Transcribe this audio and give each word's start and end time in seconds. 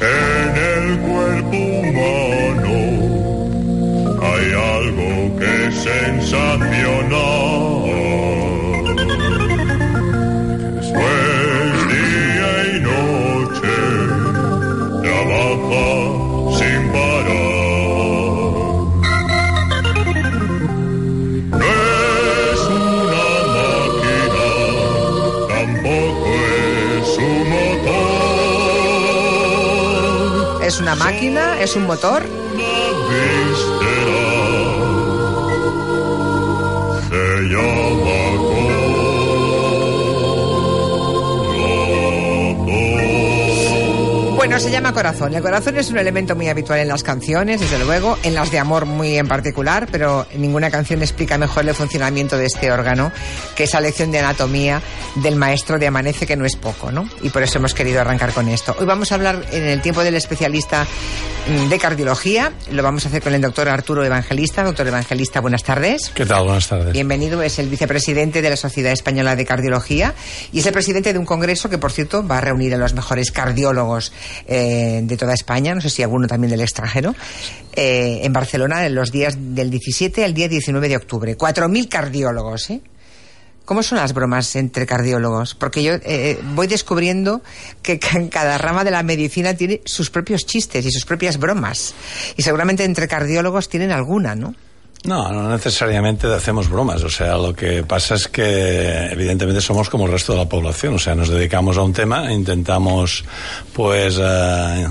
En 0.00 0.56
el 0.56 1.00
cuerpo 1.00 1.56
humano 1.56 2.76
hay 4.22 4.46
algo 4.52 5.36
que 5.38 5.66
es 5.66 5.74
sensacional. 5.74 7.07
Una 30.88 31.04
máquina? 31.04 31.60
¿Es 31.60 31.76
un 31.76 31.86
motor? 31.86 32.22
Bueno, 44.58 44.70
se 44.70 44.74
llama 44.74 44.92
corazón. 44.92 45.32
El 45.36 45.40
corazón 45.40 45.76
es 45.76 45.88
un 45.90 45.98
elemento 45.98 46.34
muy 46.34 46.48
habitual 46.48 46.80
en 46.80 46.88
las 46.88 47.04
canciones, 47.04 47.60
desde 47.60 47.78
luego, 47.78 48.18
en 48.24 48.34
las 48.34 48.50
de 48.50 48.58
amor 48.58 48.86
muy 48.86 49.16
en 49.16 49.28
particular, 49.28 49.86
pero 49.92 50.26
ninguna 50.34 50.68
canción 50.68 51.00
explica 51.00 51.38
mejor 51.38 51.68
el 51.68 51.76
funcionamiento 51.76 52.36
de 52.36 52.46
este 52.46 52.72
órgano 52.72 53.12
que 53.54 53.64
esa 53.64 53.80
lección 53.80 54.10
de 54.10 54.18
anatomía 54.18 54.82
del 55.14 55.36
maestro 55.36 55.78
de 55.78 55.86
Amanece, 55.86 56.26
que 56.26 56.34
no 56.34 56.44
es 56.44 56.56
poco, 56.56 56.90
¿no? 56.90 57.08
Y 57.22 57.28
por 57.28 57.44
eso 57.44 57.58
hemos 57.58 57.72
querido 57.72 58.00
arrancar 58.00 58.32
con 58.32 58.48
esto. 58.48 58.74
Hoy 58.80 58.84
vamos 58.84 59.12
a 59.12 59.14
hablar 59.14 59.46
en 59.52 59.62
el 59.62 59.80
tiempo 59.80 60.02
del 60.02 60.16
especialista 60.16 60.84
mm, 61.48 61.68
de 61.68 61.78
cardiología. 61.78 62.52
Lo 62.72 62.82
vamos 62.82 63.04
a 63.04 63.10
hacer 63.10 63.22
con 63.22 63.34
el 63.34 63.40
doctor 63.40 63.68
Arturo 63.68 64.04
Evangelista. 64.04 64.64
Doctor 64.64 64.88
Evangelista, 64.88 65.38
buenas 65.40 65.62
tardes. 65.62 66.10
¿Qué 66.12 66.26
tal? 66.26 66.42
Buenas 66.42 66.66
tardes. 66.66 66.92
Bienvenido, 66.92 67.42
es 67.42 67.60
el 67.60 67.68
vicepresidente 67.68 68.42
de 68.42 68.50
la 68.50 68.56
Sociedad 68.56 68.92
Española 68.92 69.36
de 69.36 69.44
Cardiología 69.44 70.14
y 70.52 70.58
es 70.58 70.66
el 70.66 70.72
presidente 70.72 71.12
de 71.12 71.18
un 71.20 71.26
congreso 71.26 71.70
que, 71.70 71.78
por 71.78 71.92
cierto, 71.92 72.26
va 72.26 72.38
a 72.38 72.40
reunir 72.40 72.74
a 72.74 72.76
los 72.76 72.92
mejores 72.94 73.30
cardiólogos 73.30 74.12
eh, 74.48 75.00
de 75.04 75.16
toda 75.16 75.34
España, 75.34 75.74
no 75.74 75.80
sé 75.80 75.90
si 75.90 76.02
alguno 76.02 76.26
también 76.26 76.50
del 76.50 76.60
extranjero, 76.62 77.14
eh, 77.74 78.20
en 78.24 78.32
Barcelona 78.32 78.84
en 78.86 78.94
los 78.94 79.12
días 79.12 79.36
del 79.38 79.70
17 79.70 80.24
al 80.24 80.34
día 80.34 80.48
19 80.48 80.88
de 80.88 80.96
octubre. 80.96 81.36
4.000 81.38 81.88
cardiólogos, 81.88 82.70
¿eh? 82.70 82.80
¿Cómo 83.64 83.82
son 83.82 83.98
las 83.98 84.14
bromas 84.14 84.56
entre 84.56 84.86
cardiólogos? 84.86 85.54
Porque 85.54 85.82
yo 85.82 85.92
eh, 86.02 86.38
voy 86.54 86.66
descubriendo 86.68 87.42
que 87.82 87.98
ca- 87.98 88.26
cada 88.30 88.56
rama 88.56 88.82
de 88.82 88.90
la 88.90 89.02
medicina 89.02 89.52
tiene 89.52 89.82
sus 89.84 90.08
propios 90.08 90.46
chistes 90.46 90.86
y 90.86 90.90
sus 90.90 91.04
propias 91.04 91.36
bromas. 91.38 91.94
Y 92.38 92.42
seguramente 92.42 92.84
entre 92.84 93.06
cardiólogos 93.08 93.68
tienen 93.68 93.90
alguna, 93.90 94.34
¿no? 94.34 94.54
No, 95.08 95.32
no 95.32 95.48
necesariamente 95.48 96.26
hacemos 96.26 96.68
bromas. 96.68 97.02
O 97.02 97.08
sea, 97.08 97.38
lo 97.38 97.54
que 97.54 97.82
pasa 97.82 98.14
es 98.16 98.28
que 98.28 99.06
evidentemente 99.06 99.62
somos 99.62 99.88
como 99.88 100.04
el 100.04 100.12
resto 100.12 100.34
de 100.34 100.40
la 100.40 100.48
población. 100.48 100.96
O 100.96 100.98
sea, 100.98 101.14
nos 101.14 101.30
dedicamos 101.30 101.78
a 101.78 101.82
un 101.82 101.94
tema, 101.94 102.30
intentamos 102.30 103.24
pues 103.72 104.18
eh, 104.20 104.86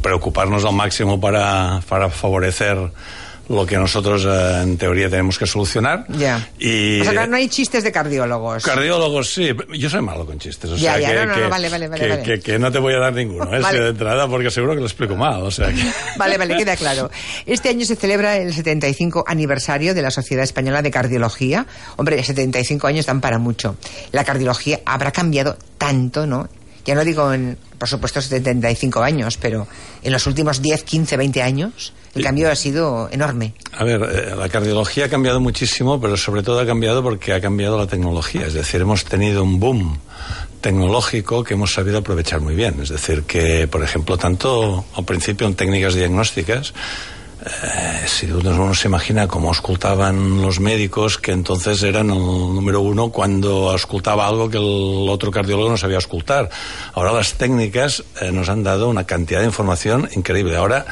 preocuparnos 0.00 0.64
al 0.64 0.74
máximo 0.74 1.20
para, 1.20 1.82
para 1.88 2.10
favorecer 2.10 2.78
lo 3.48 3.66
que 3.66 3.76
nosotros 3.76 4.24
eh, 4.26 4.60
en 4.62 4.76
teoría 4.78 5.10
tenemos 5.10 5.38
que 5.38 5.46
solucionar. 5.46 6.04
Ya. 6.16 6.48
Y 6.58 7.00
O 7.00 7.04
sea, 7.04 7.26
no 7.26 7.36
hay 7.36 7.48
chistes 7.48 7.84
de 7.84 7.92
cardiólogos. 7.92 8.64
Cardiólogos, 8.64 9.32
sí. 9.32 9.50
Yo 9.78 9.90
soy 9.90 10.00
malo 10.00 10.24
con 10.24 10.38
chistes. 10.38 10.70
O 10.70 10.76
Ya, 10.76 10.94
sea, 10.94 11.00
ya, 11.00 11.08
que, 11.08 11.14
no, 11.16 11.26
no, 11.26 11.34
que- 11.34 11.40
no, 11.42 11.48
vale, 11.50 11.68
vale, 11.68 11.88
vale, 11.88 12.02
que- 12.02 12.08
vale. 12.08 12.22
que- 12.22 12.40
que 12.40 12.58
no 12.58 12.72
te 12.72 12.78
voy 12.78 12.94
a 12.94 12.98
dar 12.98 13.12
ninguno, 13.12 13.54
¿eh? 13.54 13.60
Vale. 13.60 13.80
De 13.80 13.88
entrada, 13.90 14.28
porque 14.28 14.50
seguro 14.50 14.74
que 14.74 14.80
lo 14.80 14.86
explico 14.86 15.16
mal. 15.16 15.42
O 15.42 15.50
sea. 15.50 15.68
Vale, 16.16 16.38
vale, 16.38 16.56
queda 16.56 16.76
claro. 16.76 17.10
Este 17.46 17.68
año 17.68 17.84
se 17.84 17.96
celebra 17.96 18.36
el 18.36 18.52
75 18.54 19.24
aniversario 19.26 19.94
de 19.94 20.02
la 20.02 20.10
Sociedad 20.10 20.44
Española 20.44 20.82
de 20.82 20.90
Cardiología. 20.90 21.66
Hombre, 21.96 22.22
75 22.22 22.86
años 22.86 23.06
dan 23.06 23.20
para 23.20 23.38
mucho. 23.38 23.76
La 24.12 24.24
cardiología 24.24 24.80
habrá 24.84 25.10
cambiado 25.10 25.56
tanto, 25.78 26.26
¿no? 26.26 26.48
Ya 26.84 26.94
no 26.94 27.04
digo 27.04 27.32
en, 27.32 27.56
por 27.78 27.88
supuesto, 27.88 28.20
75 28.20 29.02
años, 29.02 29.36
pero 29.36 29.66
en 30.02 30.12
los 30.12 30.26
últimos 30.26 30.60
10, 30.60 30.82
15, 30.82 31.16
20 31.16 31.42
años 31.42 31.92
el 32.14 32.22
cambio 32.22 32.50
ha 32.50 32.56
sido 32.56 33.08
enorme. 33.10 33.54
A 33.72 33.84
ver, 33.84 34.02
eh, 34.02 34.34
la 34.36 34.48
cardiología 34.48 35.06
ha 35.06 35.08
cambiado 35.08 35.40
muchísimo, 35.40 36.00
pero 36.00 36.16
sobre 36.16 36.42
todo 36.42 36.60
ha 36.60 36.66
cambiado 36.66 37.02
porque 37.02 37.32
ha 37.32 37.40
cambiado 37.40 37.78
la 37.78 37.86
tecnología. 37.86 38.46
Es 38.46 38.54
decir, 38.54 38.80
hemos 38.80 39.04
tenido 39.04 39.42
un 39.42 39.58
boom 39.58 39.98
tecnológico 40.60 41.42
que 41.42 41.54
hemos 41.54 41.72
sabido 41.72 41.98
aprovechar 41.98 42.40
muy 42.40 42.54
bien. 42.54 42.80
Es 42.82 42.90
decir, 42.90 43.22
que, 43.24 43.66
por 43.68 43.82
ejemplo, 43.82 44.18
tanto 44.18 44.84
al 44.94 45.04
principio 45.04 45.46
en 45.46 45.54
técnicas 45.54 45.94
diagnósticas, 45.94 46.74
eh, 47.44 48.06
si 48.06 48.30
uno 48.30 48.74
se 48.74 48.88
imagina 48.88 49.26
cómo 49.26 49.48
auscultaban 49.48 50.40
los 50.42 50.60
médicos, 50.60 51.18
que 51.18 51.32
entonces 51.32 51.82
eran 51.82 52.10
el 52.10 52.18
número 52.18 52.80
uno 52.80 53.10
cuando 53.10 53.70
auscultaba 53.70 54.26
algo 54.26 54.48
que 54.48 54.58
el 54.58 55.08
otro 55.08 55.30
cardiólogo 55.30 55.70
no 55.70 55.76
sabía 55.76 55.96
auscultar. 55.96 56.50
Ahora 56.94 57.12
las 57.12 57.34
técnicas 57.34 58.04
eh, 58.20 58.30
nos 58.30 58.48
han 58.48 58.62
dado 58.62 58.88
una 58.88 59.04
cantidad 59.04 59.40
de 59.40 59.46
información 59.46 60.08
increíble. 60.14 60.56
Ahora 60.56 60.86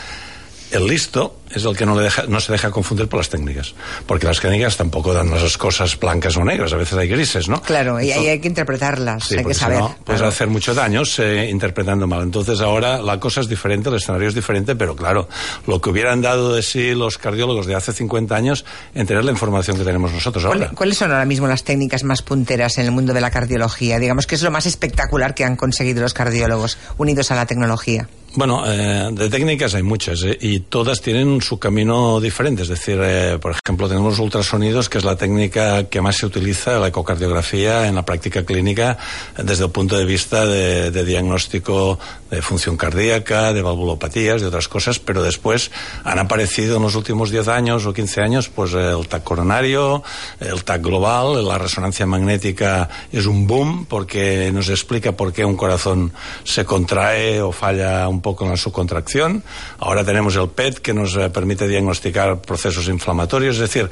el 0.73 0.87
listo 0.87 1.40
es 1.55 1.65
el 1.65 1.77
que 1.77 1.85
no, 1.87 1.97
le 1.97 2.03
deja, 2.05 2.25
no 2.29 2.41
se 2.41 2.53
deja 2.53 2.71
confundir 2.71 3.09
por 3.09 3.19
las 3.21 3.29
técnicas. 3.29 3.75
Porque 4.07 4.27
las 4.27 4.41
técnicas 4.41 4.77
tampoco 4.77 5.13
dan 5.13 5.31
las 5.31 5.57
cosas 5.59 5.99
blancas 5.99 6.37
o 6.37 6.45
negras, 6.45 6.73
a 6.73 6.77
veces 6.77 6.97
hay 6.99 7.09
grises, 7.09 7.49
¿no? 7.49 7.61
Claro, 7.63 8.01
y 8.01 8.13
ahí 8.13 8.29
hay 8.29 8.41
que 8.41 8.49
interpretarlas, 8.49 9.25
Sí, 9.25 9.37
hay 9.37 9.45
que 9.45 9.55
si 9.55 9.61
saber. 9.61 9.79
no, 9.79 9.89
puedes 10.05 10.21
claro. 10.21 10.29
hacer 10.33 10.49
mucho 10.49 10.75
daño 10.75 11.03
eh, 11.19 11.49
interpretando 11.51 12.07
mal. 12.07 12.23
Entonces 12.23 12.61
ahora 12.61 12.99
la 13.03 13.19
cosa 13.21 13.41
es 13.41 13.49
diferente, 13.49 13.89
el 13.89 13.97
escenario 13.97 14.29
es 14.29 14.35
diferente, 14.35 14.77
pero 14.77 14.95
claro, 14.97 15.29
lo 15.67 15.81
que 15.81 15.91
hubieran 15.91 16.21
dado 16.23 16.55
de 16.55 16.63
sí 16.63 16.95
los 16.95 17.19
cardiólogos 17.19 17.67
de 17.67 17.75
hace 17.75 17.93
50 17.93 18.35
años 18.35 18.65
en 18.95 19.07
tener 19.07 19.25
la 19.25 19.33
información 19.33 19.77
que 19.77 19.85
tenemos 19.85 20.13
nosotros 20.13 20.45
ahora. 20.45 20.59
¿Cuál- 20.67 20.75
¿Cuáles 20.75 20.99
son 20.99 21.11
ahora 21.13 21.25
mismo 21.25 21.47
las 21.47 21.65
técnicas 21.65 22.05
más 22.05 22.23
punteras 22.23 22.79
en 22.79 22.87
el 22.87 22.93
mundo 22.93 23.13
de 23.13 23.21
la 23.21 23.31
cardiología? 23.31 23.99
Digamos 23.99 24.27
que 24.27 24.35
es 24.35 24.43
lo 24.43 24.51
más 24.51 24.67
espectacular 24.67 25.35
que 25.35 25.45
han 25.45 25.57
conseguido 25.57 26.01
los 26.03 26.15
cardiólogos 26.15 26.79
unidos 26.99 27.31
a 27.31 27.35
la 27.37 27.47
tecnología. 27.47 28.09
Bueno, 28.35 28.63
eh, 28.65 29.09
de 29.13 29.29
técnicas 29.29 29.75
hay 29.75 29.83
muchas 29.83 30.23
eh, 30.23 30.39
y 30.41 30.61
todas 30.61 31.01
tienen 31.01 31.40
su 31.43 31.59
camino 31.59 32.21
diferente. 32.21 32.63
Es 32.63 32.69
decir, 32.69 32.99
eh, 33.03 33.39
por 33.41 33.53
ejemplo, 33.53 33.89
tenemos 33.89 34.19
ultrasonidos, 34.19 34.89
que 34.89 34.99
es 34.99 35.05
la 35.05 35.17
técnica 35.17 35.85
que 35.85 36.01
más 36.01 36.17
se 36.17 36.27
utiliza, 36.27 36.79
la 36.79 36.89
ecocardiografía, 36.89 37.87
en 37.87 37.95
la 37.95 38.05
práctica 38.05 38.45
clínica 38.45 38.99
desde 39.37 39.65
el 39.65 39.71
punto 39.71 39.97
de 39.97 40.05
vista 40.05 40.47
de, 40.47 40.91
de 40.91 41.05
diagnóstico 41.05 41.99
de 42.31 42.43
función 42.43 42.77
cardíaca, 42.77 43.53
de 43.53 43.63
valvulopatías, 43.63 44.41
de 44.41 44.47
otras 44.47 44.69
cosas, 44.69 44.99
pero 44.99 45.23
después 45.23 45.71
han 46.05 46.19
aparecido 46.19 46.77
en 46.77 46.83
los 46.83 46.95
últimos 46.95 47.31
10 47.31 47.49
años 47.49 47.87
o 47.87 47.93
15 47.93 48.21
años 48.21 48.49
pues 48.49 48.73
el 48.73 49.09
TAC 49.09 49.25
coronario, 49.25 50.03
el 50.39 50.63
TAC 50.63 50.83
global, 50.83 51.47
la 51.47 51.59
resonancia 51.59 52.07
magnética 52.07 52.89
es 53.13 53.27
un 53.27 53.47
boom 53.47 53.87
porque 53.87 54.51
nos 54.53 54.69
explica 54.69 55.13
por 55.13 55.33
qué 55.33 55.45
un 55.45 55.57
corazón 55.57 56.13
se 56.45 56.65
contrae 56.65 57.43
o 57.43 57.53
falla 57.53 58.09
un 58.09 58.21
poco 58.21 58.45
en 58.45 58.51
la 58.51 58.57
subcontracción. 58.57 59.43
Ahora 59.79 60.05
tenemos 60.05 60.37
el 60.37 60.49
PET 60.49 60.79
que 60.79 60.95
nos 60.95 61.17
permite 61.31 61.67
diagnosticar 61.67 62.41
procesos 62.41 62.89
inflamatorios, 62.89 63.57
es 63.57 63.63
decir, 63.63 63.89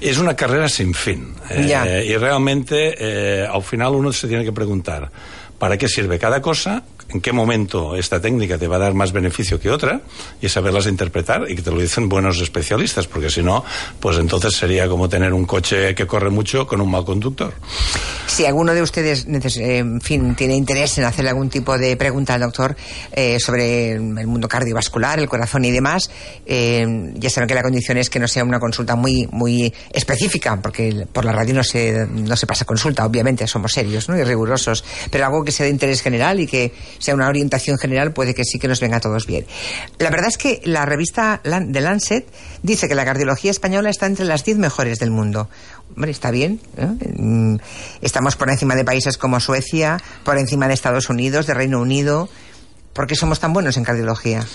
es 0.00 0.18
una 0.18 0.34
carrera 0.34 0.68
sin 0.68 0.94
fin. 0.94 1.34
Eh, 1.50 2.06
y 2.06 2.16
realmente 2.16 2.94
eh, 2.98 3.46
al 3.46 3.62
final 3.62 3.94
uno 3.94 4.12
se 4.12 4.28
tiene 4.28 4.44
que 4.44 4.52
preguntar, 4.52 5.10
¿para 5.58 5.76
qué 5.76 5.88
sirve 5.88 6.18
cada 6.18 6.40
cosa? 6.40 6.84
¿En 7.10 7.22
qué 7.22 7.32
momento 7.32 7.96
esta 7.96 8.20
técnica 8.20 8.58
te 8.58 8.68
va 8.68 8.76
a 8.76 8.80
dar 8.80 8.94
más 8.94 9.12
beneficio 9.12 9.58
que 9.58 9.70
otra? 9.70 10.02
Y 10.42 10.48
saberlas 10.48 10.86
interpretar 10.86 11.50
y 11.50 11.56
que 11.56 11.62
te 11.62 11.70
lo 11.70 11.80
dicen 11.80 12.08
buenos 12.08 12.40
especialistas, 12.40 13.06
porque 13.06 13.30
si 13.30 13.42
no, 13.42 13.64
pues 13.98 14.18
entonces 14.18 14.54
sería 14.54 14.88
como 14.88 15.08
tener 15.08 15.32
un 15.32 15.46
coche 15.46 15.94
que 15.94 16.06
corre 16.06 16.28
mucho 16.28 16.66
con 16.66 16.82
un 16.82 16.90
mal 16.90 17.04
conductor. 17.04 17.54
Si 18.26 18.44
alguno 18.44 18.74
de 18.74 18.82
ustedes, 18.82 19.26
eh, 19.26 19.78
en 19.78 20.00
fin, 20.02 20.34
tiene 20.34 20.54
interés 20.54 20.98
en 20.98 21.04
hacerle 21.04 21.30
algún 21.30 21.48
tipo 21.48 21.78
de 21.78 21.96
pregunta 21.96 22.34
al 22.34 22.42
doctor 22.42 22.76
eh, 23.12 23.40
sobre 23.40 23.92
el 23.92 24.26
mundo 24.26 24.46
cardiovascular, 24.46 25.18
el 25.18 25.28
corazón 25.28 25.64
y 25.64 25.70
demás, 25.70 26.10
eh, 26.44 26.86
ya 27.14 27.30
saben 27.30 27.48
que 27.48 27.54
la 27.54 27.62
condición 27.62 27.96
es 27.96 28.10
que 28.10 28.18
no 28.18 28.28
sea 28.28 28.44
una 28.44 28.60
consulta 28.60 28.96
muy 28.96 29.26
muy 29.32 29.72
específica, 29.92 30.60
porque 30.60 31.06
por 31.10 31.24
la 31.24 31.32
radio 31.32 31.54
no 31.54 31.64
se, 31.64 32.06
no 32.06 32.36
se 32.36 32.46
pasa 32.46 32.66
consulta, 32.66 33.06
obviamente, 33.06 33.46
somos 33.46 33.72
serios 33.72 34.08
¿no? 34.08 34.16
y 34.18 34.22
rigurosos, 34.24 34.84
pero 35.10 35.24
algo 35.24 35.44
que 35.48 35.52
sea 35.52 35.64
de 35.64 35.70
interés 35.70 36.02
general 36.02 36.40
y 36.40 36.46
que 36.46 36.74
sea 36.98 37.14
una 37.14 37.26
orientación 37.26 37.78
general 37.78 38.12
puede 38.12 38.34
que 38.34 38.44
sí 38.44 38.58
que 38.58 38.68
nos 38.68 38.80
venga 38.80 38.98
a 38.98 39.00
todos 39.00 39.26
bien. 39.26 39.46
La 39.98 40.10
verdad 40.10 40.28
es 40.28 40.36
que 40.36 40.60
la 40.64 40.84
revista 40.84 41.40
de 41.42 41.80
Lancet 41.80 42.26
dice 42.62 42.86
que 42.86 42.94
la 42.94 43.06
cardiología 43.06 43.50
española 43.50 43.88
está 43.88 44.04
entre 44.04 44.26
las 44.26 44.44
10 44.44 44.58
mejores 44.58 44.98
del 44.98 45.10
mundo. 45.10 45.48
Hombre, 45.96 46.10
está 46.10 46.30
bien. 46.30 46.60
Mm, 47.16 47.56
Estamos 48.02 48.36
por 48.36 48.50
encima 48.50 48.74
de 48.74 48.84
países 48.84 49.16
como 49.16 49.40
Suecia, 49.40 50.02
por 50.22 50.36
encima 50.36 50.68
de 50.68 50.74
Estados 50.74 51.08
Unidos, 51.08 51.46
de 51.46 51.54
Reino 51.54 51.80
Unido. 51.80 52.28
¿Por 52.92 53.06
qué 53.06 53.14
somos 53.14 53.40
tan 53.40 53.54
buenos 53.54 53.78
en 53.78 53.84
cardiología? 53.84 54.46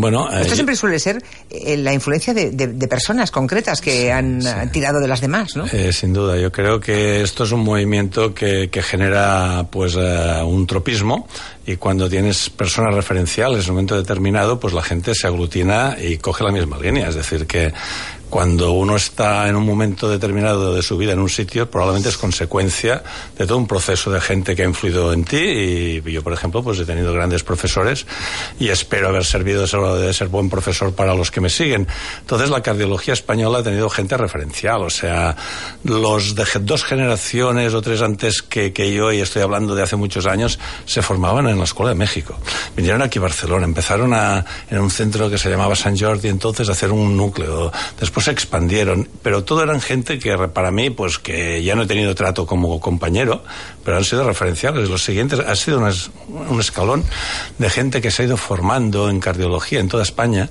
Bueno, 0.00 0.30
Esto 0.30 0.52
eh, 0.52 0.54
siempre 0.54 0.76
suele 0.76 1.00
ser 1.00 1.20
eh, 1.50 1.76
la 1.76 1.92
influencia 1.92 2.32
de, 2.32 2.52
de- 2.52 2.68
de 2.68 2.86
personas 2.86 3.32
concretas 3.32 3.80
que 3.80 4.12
han 4.12 4.40
tirado 4.70 5.00
de 5.00 5.08
las 5.08 5.20
demás, 5.20 5.56
¿no? 5.56 5.64
Eh, 5.72 5.92
sin 5.92 6.12
duda, 6.12 6.38
yo 6.38 6.52
creo 6.52 6.78
que 6.78 7.20
esto 7.20 7.42
es 7.42 7.50
un 7.50 7.64
movimiento 7.64 8.32
que, 8.32 8.70
que 8.70 8.80
genera 8.80 9.66
pues 9.70 9.96
eh, 9.98 10.40
un 10.44 10.68
tropismo 10.68 11.26
y 11.66 11.74
cuando 11.76 12.08
tienes 12.08 12.48
personas 12.48 12.94
referenciales 12.94 13.64
en 13.64 13.70
un 13.70 13.74
momento 13.74 13.96
determinado, 13.96 14.60
pues 14.60 14.72
la 14.72 14.82
gente 14.82 15.16
se 15.16 15.26
aglutina 15.26 15.96
y 16.00 16.18
coge 16.18 16.44
la 16.44 16.52
misma 16.52 16.78
línea. 16.78 17.08
Es 17.08 17.16
decir, 17.16 17.46
que 17.48 17.72
cuando 18.28 18.72
uno 18.72 18.96
está 18.96 19.48
en 19.48 19.56
un 19.56 19.64
momento 19.64 20.08
determinado 20.08 20.74
de 20.74 20.82
su 20.82 20.96
vida 20.96 21.12
en 21.12 21.18
un 21.18 21.28
sitio, 21.28 21.70
probablemente 21.70 22.08
es 22.08 22.16
consecuencia 22.16 23.02
de 23.36 23.46
todo 23.46 23.58
un 23.58 23.66
proceso 23.66 24.10
de 24.10 24.20
gente 24.20 24.54
que 24.54 24.62
ha 24.62 24.66
influido 24.66 25.12
en 25.12 25.24
ti 25.24 25.38
y 25.38 26.00
yo, 26.02 26.22
por 26.22 26.32
ejemplo, 26.32 26.62
pues 26.62 26.78
he 26.78 26.84
tenido 26.84 27.12
grandes 27.12 27.42
profesores 27.42 28.06
y 28.58 28.68
espero 28.68 29.08
haber 29.08 29.24
servido 29.24 29.62
de 29.62 30.12
ser, 30.12 30.28
buen 30.28 30.50
profesor 30.50 30.94
para 30.94 31.14
los 31.14 31.30
que 31.30 31.40
me 31.40 31.50
siguen. 31.50 31.86
Entonces, 32.20 32.50
la 32.50 32.62
cardiología 32.62 33.14
española 33.14 33.58
ha 33.58 33.62
tenido 33.62 33.88
gente 33.88 34.16
referencial, 34.16 34.82
o 34.82 34.90
sea, 34.90 35.36
los 35.84 36.34
de 36.34 36.44
dos 36.60 36.84
generaciones 36.84 37.74
o 37.74 37.82
tres 37.82 38.02
antes 38.02 38.42
que, 38.42 38.72
que 38.72 38.92
yo, 38.92 39.12
y 39.12 39.20
estoy 39.20 39.42
hablando 39.42 39.74
de 39.74 39.82
hace 39.82 39.96
muchos 39.96 40.26
años, 40.26 40.58
se 40.84 41.02
formaban 41.02 41.48
en 41.48 41.58
la 41.58 41.64
Escuela 41.64 41.90
de 41.90 41.96
México. 41.96 42.38
Vinieron 42.76 43.02
aquí 43.02 43.18
a 43.18 43.22
Barcelona, 43.22 43.64
empezaron 43.64 44.12
a, 44.14 44.44
en 44.70 44.78
un 44.78 44.90
centro 44.90 45.30
que 45.30 45.38
se 45.38 45.50
llamaba 45.50 45.76
San 45.76 45.96
Jordi, 45.96 46.28
entonces 46.28 46.68
a 46.68 46.72
hacer 46.72 46.90
un 46.90 47.16
núcleo. 47.16 47.72
Después 47.98 48.17
se 48.20 48.30
expandieron, 48.30 49.08
pero 49.22 49.44
todo 49.44 49.62
eran 49.62 49.80
gente 49.80 50.18
que 50.18 50.36
para 50.48 50.70
mí, 50.70 50.90
pues 50.90 51.18
que 51.18 51.62
ya 51.62 51.74
no 51.74 51.82
he 51.82 51.86
tenido 51.86 52.14
trato 52.14 52.46
como 52.46 52.80
compañero, 52.80 53.42
pero 53.84 53.96
han 53.96 54.04
sido 54.04 54.24
referenciales. 54.24 54.88
Los 54.88 55.02
siguientes 55.04 55.40
ha 55.40 55.54
sido 55.56 55.78
un, 55.80 55.88
es- 55.88 56.10
un 56.28 56.60
escalón 56.60 57.04
de 57.58 57.70
gente 57.70 58.00
que 58.00 58.10
se 58.10 58.22
ha 58.22 58.26
ido 58.26 58.36
formando 58.36 59.08
en 59.10 59.20
cardiología 59.20 59.80
en 59.80 59.88
toda 59.88 60.02
España 60.02 60.48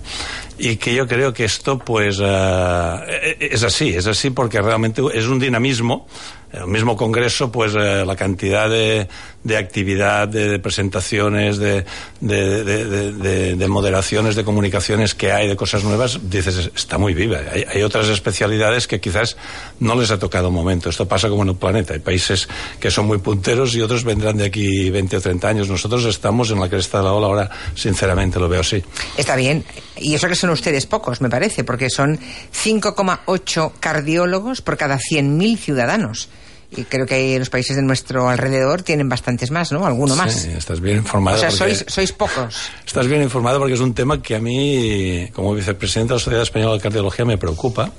y 0.58 0.78
que 0.78 0.94
yo 0.96 1.08
creo 1.08 1.34
que 1.34 1.46
esto 1.46 1.78
pues 1.80 2.19
eh, 2.22 3.38
es 3.40 3.64
así, 3.64 3.90
es 3.90 4.08
así 4.08 4.30
porque 4.30 4.62
realmente 4.62 5.02
es 5.13 5.25
un 5.25 5.40
dinamismo. 5.40 6.08
El 6.52 6.68
mismo 6.68 6.96
congreso, 6.96 7.52
pues 7.52 7.74
eh, 7.75 8.06
la 8.06 8.16
cantidad 8.16 8.70
de, 8.70 9.08
de 9.48 9.58
actividad, 9.58 10.28
de, 10.28 10.60
presentaciones, 10.60 11.58
de, 11.58 11.86
de- 12.20 12.64
de- 12.64 13.12
de- 13.14 13.56
de 13.56 13.68
moderaciones, 13.68 14.36
de 14.36 14.44
comunicaciones 14.44 15.16
que 15.16 15.32
hay, 15.32 15.48
de 15.48 15.56
cosas 15.56 15.84
nuevas, 15.84 16.20
dices, 16.30 16.70
está 16.76 16.98
muy 16.98 17.14
viva. 17.14 17.40
Hay, 17.52 17.64
hay 17.74 17.82
otras 17.84 18.08
especialidades 18.10 18.88
que 18.88 19.00
quizás 19.00 19.38
no 19.80 19.96
les 19.96 20.12
ha 20.12 20.20
tocado 20.20 20.50
un 20.50 20.56
momento. 20.56 20.90
Esto 20.90 21.08
pasa 21.08 21.30
como 21.30 21.44
en 21.44 21.50
el 21.50 21.56
planeta. 21.56 21.94
Hay 21.94 22.00
países 22.00 22.48
que 22.80 22.92
son 22.92 23.08
muy 23.08 23.20
punteros 23.20 23.74
y 23.76 23.82
otros 23.82 24.04
vendrán 24.04 24.38
de 24.38 24.46
aquí 24.46 24.90
20 24.90 25.18
o 25.18 25.22
30 25.22 25.48
años. 25.48 25.70
Nosotros 25.70 26.04
estamos 26.06 26.52
en 26.52 26.60
la 26.60 26.70
cresta 26.70 26.98
de 27.00 27.04
la 27.06 27.14
ola 27.14 27.28
ahora, 27.28 27.50
sinceramente 27.74 28.40
lo 28.40 28.50
veo 28.50 28.62
así. 28.62 28.84
Está 29.18 29.36
bien. 29.36 29.64
Y 29.96 30.14
eso 30.14 30.28
que 30.28 30.36
son 30.36 30.50
ustedes 30.50 30.86
pocos, 30.86 31.22
me 31.22 31.30
parece, 31.30 31.64
porque 31.64 31.90
son 31.90 32.20
5,8 32.54 33.72
cardiólogos 33.80 34.62
por 34.62 34.76
cada 34.78 34.98
100.000 34.98 35.58
ciudadanos. 35.58 36.30
Y 36.69 36.84
creo 36.84 37.06
que 37.06 37.16
hay 37.16 37.34
en 37.34 37.40
los 37.40 37.50
países 37.50 37.78
de 37.78 37.81
nuestro 37.81 38.28
alrededor 38.28 38.81
tienen 38.81 39.08
bastantes 39.08 39.52
más, 39.52 39.72
¿no? 39.72 39.86
Alguno 39.86 40.18
más. 40.18 40.34
Sí, 40.34 40.50
estás 40.50 40.81
bien 40.81 40.98
informado. 40.98 41.38
o 41.38 41.40
sea, 41.40 41.50
sois, 41.50 41.86
sois 41.88 42.12
pocos. 42.12 42.69
Estás 42.86 43.08
bien 43.08 43.22
informado 43.22 43.60
porque 43.60 43.75
es 43.75 43.80
un 43.80 43.94
tema 43.94 44.22
que 44.22 44.36
a 44.36 44.40
mí, 44.40 45.30
como 45.34 45.56
vicepresidente 45.56 46.10
de 46.10 46.16
la 46.16 46.19
Sociedad 46.19 46.44
Española 46.44 46.74
de 46.74 46.81
Cardiología, 46.81 47.24
me 47.24 47.38
preocupa. 47.38 47.92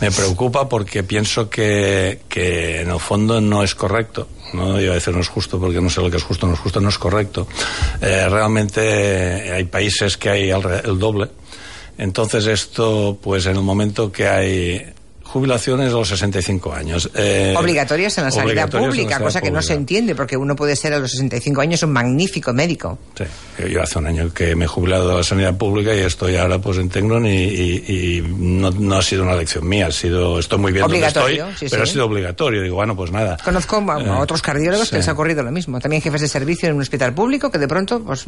Me 0.00 0.10
preocupa 0.10 0.68
porque 0.68 1.04
pienso 1.04 1.48
que, 1.48 2.22
que 2.28 2.80
en 2.80 2.90
el 2.90 2.98
fondo 2.98 3.40
no 3.40 3.62
es 3.62 3.76
correcto. 3.76 4.26
No 4.54 4.80
iba 4.80 4.90
a 4.90 4.94
decir 4.94 5.14
no 5.14 5.20
es 5.20 5.28
justo 5.28 5.60
porque 5.60 5.80
no 5.80 5.88
sé 5.88 6.00
lo 6.00 6.10
que 6.10 6.16
es 6.16 6.22
justo, 6.24 6.48
no 6.48 6.54
es 6.54 6.58
justo, 6.58 6.80
no 6.80 6.88
es 6.88 6.98
correcto. 6.98 7.46
Eh, 8.00 8.28
realmente 8.28 9.52
hay 9.52 9.64
países 9.64 10.16
que 10.16 10.30
hay 10.30 10.50
el 10.50 10.98
doble. 10.98 11.28
Entonces 11.96 12.46
esto, 12.46 13.18
pues 13.22 13.46
en 13.46 13.56
el 13.56 13.62
momento 13.62 14.10
que 14.10 14.26
hay 14.26 14.94
jubilaciones 15.32 15.92
a 15.92 15.96
los 15.96 16.08
65 16.08 16.72
años. 16.72 17.10
eh, 17.14 17.54
Obligatorias 17.56 18.16
en 18.18 18.24
la 18.24 18.30
sanidad 18.30 18.68
pública, 18.68 19.18
cosa 19.20 19.40
que 19.40 19.50
no 19.50 19.62
se 19.62 19.74
entiende, 19.74 20.14
porque 20.14 20.36
uno 20.36 20.56
puede 20.56 20.76
ser 20.76 20.92
a 20.94 20.98
los 20.98 21.10
65 21.12 21.60
años 21.60 21.82
un 21.82 21.92
magnífico 21.92 22.52
médico. 22.52 22.98
Sí, 23.16 23.24
yo 23.70 23.82
hace 23.82 23.98
un 23.98 24.06
año 24.06 24.32
que 24.34 24.54
me 24.56 24.64
he 24.64 24.68
jubilado 24.68 25.08
de 25.10 25.14
la 25.16 25.22
sanidad 25.24 25.56
pública 25.56 25.94
y 25.94 26.00
estoy 26.00 26.36
ahora 26.36 26.58
pues 26.58 26.78
en 26.78 26.88
Tecnon 26.88 27.26
y, 27.26 27.30
y- 27.44 27.84
y 28.18 28.22
no, 28.38 28.70
no 28.70 28.96
ha 28.96 29.02
sido 29.02 29.22
una 29.22 29.32
elección 29.34 29.68
mía, 29.68 29.86
ha 29.86 29.92
sido, 29.92 30.38
estoy 30.38 30.58
muy 30.58 30.72
bien 30.72 30.82
donde 30.82 30.96
Obligatorio, 30.98 31.48
estoy, 31.48 31.68
sí, 31.68 31.70
pero 31.70 31.84
sí. 31.84 31.90
ha 31.90 31.92
sido 31.92 32.06
obligatorio. 32.06 32.62
Digo, 32.62 32.76
bueno, 32.76 32.96
pues 32.96 33.10
nada. 33.12 33.36
Conozco 33.44 33.76
a, 33.88 33.94
a 33.96 34.00
Eh, 34.00 34.10
otros 34.20 34.42
cardiólogos 34.42 34.86
sí. 34.88 34.90
que 34.92 34.96
les 34.98 35.08
ha 35.08 35.12
ocurrido 35.12 35.42
lo 35.42 35.52
mismo. 35.52 35.78
También 35.78 36.02
jefes 36.02 36.20
de 36.22 36.28
servicio 36.28 36.68
en 36.68 36.74
un 36.74 36.80
hospital 36.82 37.14
público 37.14 37.50
que 37.50 37.58
de 37.58 37.68
pronto, 37.68 38.00
pues, 38.02 38.26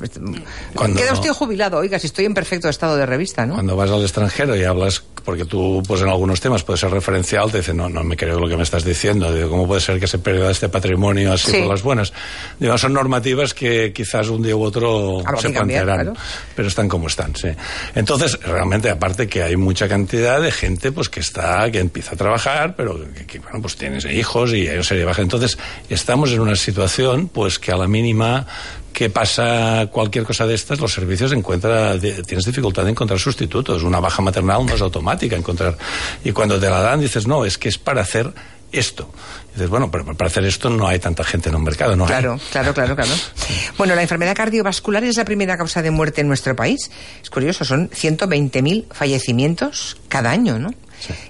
Cuando- 0.74 0.96
queda 1.00 1.12
usted 1.12 1.30
jubilado. 1.30 1.78
Oiga, 1.78 1.98
si 1.98 2.06
estoy 2.06 2.24
en 2.26 2.34
perfecto 2.34 2.68
estado 2.68 2.96
de 2.96 3.06
revista, 3.06 3.44
¿no? 3.46 3.54
Cuando 3.54 3.74
vas 3.76 3.90
al 3.90 4.02
extranjero 4.02 4.56
y 4.56 4.64
hablas, 4.64 5.02
porque 5.24 5.44
tú 5.44 5.82
pues 5.86 6.00
en 6.02 6.08
algunos 6.08 6.40
temas 6.40 6.62
puedes 6.62 6.80
ser 6.80 6.90
referencial, 6.92 7.50
te 7.50 7.58
dicen, 7.58 7.76
no, 7.76 7.88
no 7.88 8.04
me 8.04 8.16
creo 8.16 8.38
lo 8.38 8.48
que 8.48 8.56
me 8.56 8.62
estás 8.62 8.84
diciendo. 8.84 9.32
Digo, 9.34 9.48
¿cómo 9.50 9.66
puede 9.66 9.80
ser 9.80 9.98
que 9.98 10.06
se 10.06 10.18
pierda 10.18 10.50
este 10.50 10.68
patrimonio 10.68 11.32
así 11.32 11.50
Sí. 11.50 11.58
por 11.58 11.68
las 11.70 11.82
buenas? 11.82 12.12
Digo, 12.60 12.78
son 12.78 12.92
normativas 12.92 13.54
que 13.54 13.92
quizás 13.92 14.28
un 14.28 14.42
día 14.42 14.54
u 14.56 14.62
otro 14.62 15.20
Habrá 15.26 15.40
se 15.40 15.48
que 15.48 15.54
cambiar, 15.54 15.84
plantearán, 15.84 16.14
claro. 16.14 16.26
pero 16.54 16.68
están 16.68 16.88
como 16.88 17.08
están, 17.08 17.34
sí. 17.34 17.48
Entonces, 17.94 18.38
realmente, 18.42 18.90
aparte 18.90 19.26
que 19.26 19.42
hay 19.42 19.56
mucha 19.56 19.88
cantidad 19.88 20.40
de 20.40 20.50
gente 20.52 20.92
pues 20.92 21.08
que 21.08 21.20
está, 21.20 21.70
que 21.70 21.78
empieza 21.80 22.14
a 22.14 22.16
trabajar, 22.16 22.74
pero 22.76 22.98
que, 23.14 23.26
que, 23.26 23.38
bueno, 23.40 23.60
pues 23.60 23.76
tienes 23.76 24.04
hijos 24.04 24.52
y 24.52 24.68
hay 24.68 24.74
una 24.74 24.82
serie 24.84 25.00
de 25.00 25.06
bajas. 25.06 25.22
Entonces, 25.22 25.58
estamos 25.88 26.30
en 26.32 26.40
una 26.40 26.56
situación 26.56 27.28
pues 27.28 27.58
que 27.58 27.72
a 27.72 27.76
la 27.76 27.88
mínima 27.88 28.46
que 28.92 29.10
pasa 29.10 29.88
cualquier 29.90 30.24
cosa 30.24 30.46
de 30.46 30.54
estas, 30.54 30.80
los 30.80 30.92
servicios 30.92 31.32
encuentra, 31.32 31.98
tienes 31.98 32.44
dificultad 32.44 32.84
de 32.84 32.90
encontrar 32.90 33.18
sustitutos. 33.18 33.82
Una 33.82 34.00
baja 34.00 34.22
maternal 34.22 34.64
no 34.66 34.74
es 34.74 34.80
automática 34.80 35.36
encontrar. 35.36 35.76
Y 36.24 36.32
cuando 36.32 36.60
te 36.60 36.68
la 36.68 36.80
dan 36.80 37.00
dices, 37.00 37.26
no, 37.26 37.44
es 37.44 37.58
que 37.58 37.68
es 37.68 37.78
para 37.78 38.02
hacer 38.02 38.32
esto. 38.70 39.10
Y 39.50 39.54
dices, 39.54 39.68
bueno, 39.68 39.90
pero 39.90 40.04
para 40.04 40.28
hacer 40.28 40.44
esto 40.44 40.70
no 40.70 40.86
hay 40.86 40.98
tanta 40.98 41.24
gente 41.24 41.48
en 41.48 41.56
un 41.56 41.64
mercado, 41.64 41.96
¿no? 41.96 42.04
hay. 42.04 42.10
Claro, 42.10 42.38
claro, 42.50 42.74
claro, 42.74 42.96
claro. 42.96 43.12
Bueno, 43.78 43.94
la 43.94 44.02
enfermedad 44.02 44.34
cardiovascular 44.34 45.04
es 45.04 45.16
la 45.16 45.24
primera 45.24 45.56
causa 45.56 45.82
de 45.82 45.90
muerte 45.90 46.20
en 46.20 46.28
nuestro 46.28 46.54
país. 46.56 46.90
Es 47.22 47.30
curioso, 47.30 47.64
son 47.64 47.90
120.000 47.90 48.86
fallecimientos 48.92 49.96
cada 50.08 50.30
año, 50.30 50.58
¿no? 50.58 50.72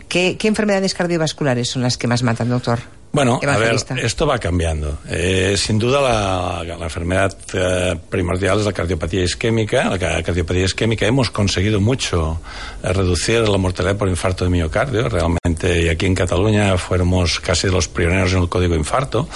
¿Qué, 0.08 0.36
qué 0.38 0.48
enfermedades 0.48 0.94
cardiovasculares 0.94 1.70
son 1.70 1.82
las 1.82 1.96
que 1.96 2.06
más 2.06 2.22
matan, 2.22 2.50
doctor? 2.50 2.80
Bueno, 3.14 3.38
a 3.46 3.58
ver, 3.58 3.72
esto 4.02 4.26
va 4.26 4.38
cambiando. 4.38 4.98
Eh, 5.06 5.54
sin 5.58 5.78
duda 5.78 6.00
la, 6.00 6.64
la 6.76 6.84
enfermedad 6.84 7.36
eh, 7.52 7.94
primordial 8.08 8.58
es 8.60 8.64
la 8.64 8.72
cardiopatía 8.72 9.22
isquémica. 9.22 9.90
La 9.90 9.98
ca- 9.98 10.22
cardiopatía 10.22 10.64
isquémica 10.64 11.06
hemos 11.06 11.28
conseguido 11.30 11.78
mucho 11.78 12.40
eh, 12.82 12.90
reducir 12.90 13.46
la 13.46 13.58
mortalidad 13.58 13.96
por 13.96 14.08
infarto 14.08 14.44
de 14.44 14.50
miocardio. 14.50 15.10
Realmente, 15.10 15.82
y 15.82 15.88
aquí 15.90 16.06
en 16.06 16.14
Cataluña 16.14 16.78
fuéramos 16.78 17.38
casi 17.40 17.68
los 17.68 17.86
pioneros 17.86 18.32
en 18.32 18.40
el 18.44 18.48
código 18.48 18.74
infarto. 18.74 19.28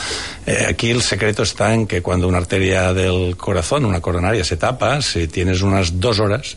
Aquí 0.69 0.91
el 0.91 1.03
secreto 1.03 1.43
está 1.43 1.75
en 1.75 1.87
que 1.87 2.01
cuando 2.01 2.29
una 2.29 2.39
arteria 2.39 2.95
del 2.95 3.37
corazón, 3.37 3.85
una 3.85 4.01
coronaria, 4.01 4.43
se 4.45 4.57
tapa, 4.57 5.03
si 5.03 5.29
tienes 5.29 5.61
unas 5.61 6.01
dos 6.01 6.19
horas, 6.19 6.57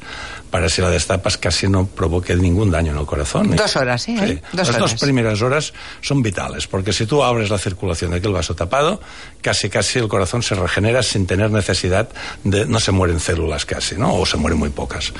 para 0.49 0.69
si 0.69 0.81
la 0.81 0.89
destapas 0.89 1.37
casi 1.37 1.67
no 1.67 1.85
provoque 1.85 2.35
ningún 2.35 2.71
daño 2.71 2.91
en 2.91 2.97
el 2.97 3.05
corazón. 3.05 3.55
Dos 3.55 3.75
horas, 3.75 4.07
¿eh? 4.07 4.15
Sí. 4.17 4.41
Dos 4.51 4.67
Las 4.67 4.77
dos 4.79 4.91
horas. 4.91 5.01
primeras 5.01 5.41
horas 5.41 5.73
son 6.01 6.21
vitales, 6.23 6.67
porque 6.67 6.91
si 6.93 7.05
tú 7.05 7.23
abres 7.23 7.49
la 7.49 7.57
circulación 7.57 8.11
de 8.11 8.17
aquel 8.17 8.31
vaso 8.31 8.55
tapado, 8.55 8.99
casi 9.41 9.69
casi 9.69 9.99
el 9.99 10.07
corazón 10.07 10.41
se 10.41 10.55
regenera 10.55 11.03
sin 11.03 11.27
tener 11.27 11.51
necesidad 11.51 12.09
de, 12.43 12.65
no 12.65 12.79
se 12.79 12.91
mueren 12.91 13.19
células 13.19 13.65
casi, 13.65 13.95
¿no? 13.95 14.15
O 14.15 14.25
se 14.25 14.37
mueren 14.37 14.57
muy 14.57 14.69
pocas. 14.69 15.13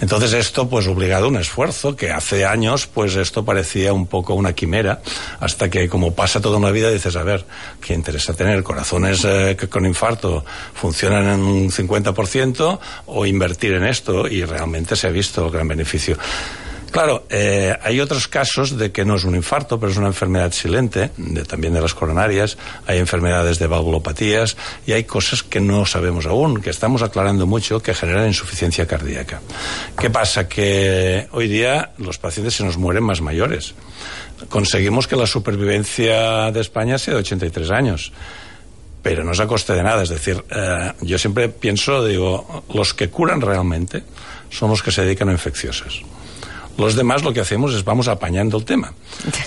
Entonces 0.00 0.32
esto 0.32 0.68
pues 0.68 0.86
obligado 0.86 1.26
a 1.26 1.28
un 1.28 1.36
esfuerzo 1.36 1.96
que 1.96 2.10
hace 2.12 2.44
años 2.44 2.86
pues 2.86 3.16
esto 3.16 3.44
parecía 3.44 3.92
un 3.92 4.06
poco 4.06 4.34
una 4.34 4.52
quimera, 4.52 5.02
hasta 5.40 5.68
que 5.68 5.88
como 5.88 6.14
pasa 6.14 6.40
toda 6.40 6.56
una 6.56 6.70
vida 6.70 6.90
dices, 6.90 7.16
a 7.16 7.22
ver, 7.22 7.44
¿qué 7.84 7.94
interesa 7.94 8.32
tener 8.34 8.62
corazones 8.62 9.24
eh, 9.24 9.56
que 9.58 9.68
con 9.68 9.84
infarto 9.86 10.44
funcionan 10.74 11.24
en 11.26 11.40
un 11.40 11.70
50% 11.70 12.78
o 13.06 13.26
invertir 13.26 13.74
en 13.74 13.84
esto? 13.84 14.28
Y 14.28 14.44
realmente 14.44 14.67
se 14.96 15.06
ha 15.06 15.10
visto 15.10 15.44
el 15.44 15.50
gran 15.50 15.68
beneficio. 15.68 16.16
Claro, 16.90 17.26
eh, 17.28 17.76
hay 17.82 18.00
otros 18.00 18.28
casos 18.28 18.78
de 18.78 18.90
que 18.92 19.04
no 19.04 19.16
es 19.16 19.24
un 19.24 19.34
infarto, 19.34 19.78
pero 19.78 19.92
es 19.92 19.98
una 19.98 20.06
enfermedad 20.06 20.52
silente, 20.52 21.10
también 21.46 21.74
de 21.74 21.82
las 21.82 21.92
coronarias, 21.92 22.56
hay 22.86 22.98
enfermedades 22.98 23.58
de 23.58 23.66
valvulopatías 23.66 24.56
y 24.86 24.92
hay 24.92 25.04
cosas 25.04 25.42
que 25.42 25.60
no 25.60 25.84
sabemos 25.84 26.24
aún, 26.24 26.62
que 26.62 26.70
estamos 26.70 27.02
aclarando 27.02 27.46
mucho, 27.46 27.82
que 27.82 27.94
generan 27.94 28.26
insuficiencia 28.26 28.86
cardíaca. 28.86 29.40
¿Qué 29.98 30.08
pasa? 30.08 30.48
Que 30.48 31.28
hoy 31.32 31.48
día 31.48 31.92
los 31.98 32.18
pacientes 32.18 32.54
se 32.54 32.64
nos 32.64 32.78
mueren 32.78 33.04
más 33.04 33.20
mayores. 33.20 33.74
Conseguimos 34.48 35.06
que 35.06 35.16
la 35.16 35.26
supervivencia 35.26 36.50
de 36.50 36.60
España 36.60 36.96
sea 36.96 37.14
de 37.14 37.20
83 37.20 37.70
años 37.70 38.12
pero 39.00 39.24
no 39.24 39.32
es 39.32 39.40
a 39.40 39.46
coste 39.46 39.72
de 39.72 39.82
nada. 39.82 40.02
Es 40.02 40.10
decir, 40.10 40.44
eh, 40.50 40.92
yo 41.00 41.18
siempre 41.18 41.48
pienso, 41.48 42.04
digo, 42.04 42.64
los 42.74 42.92
que 42.92 43.08
curan 43.08 43.40
realmente 43.40 44.02
son 44.50 44.70
los 44.70 44.82
que 44.82 44.90
se 44.90 45.02
dedican 45.02 45.28
a 45.28 45.32
infecciosas. 45.32 46.00
Los 46.76 46.94
demás 46.94 47.24
lo 47.24 47.32
que 47.32 47.40
hacemos 47.40 47.74
es 47.74 47.82
vamos 47.84 48.06
apañando 48.06 48.56
el 48.56 48.64
tema, 48.64 48.92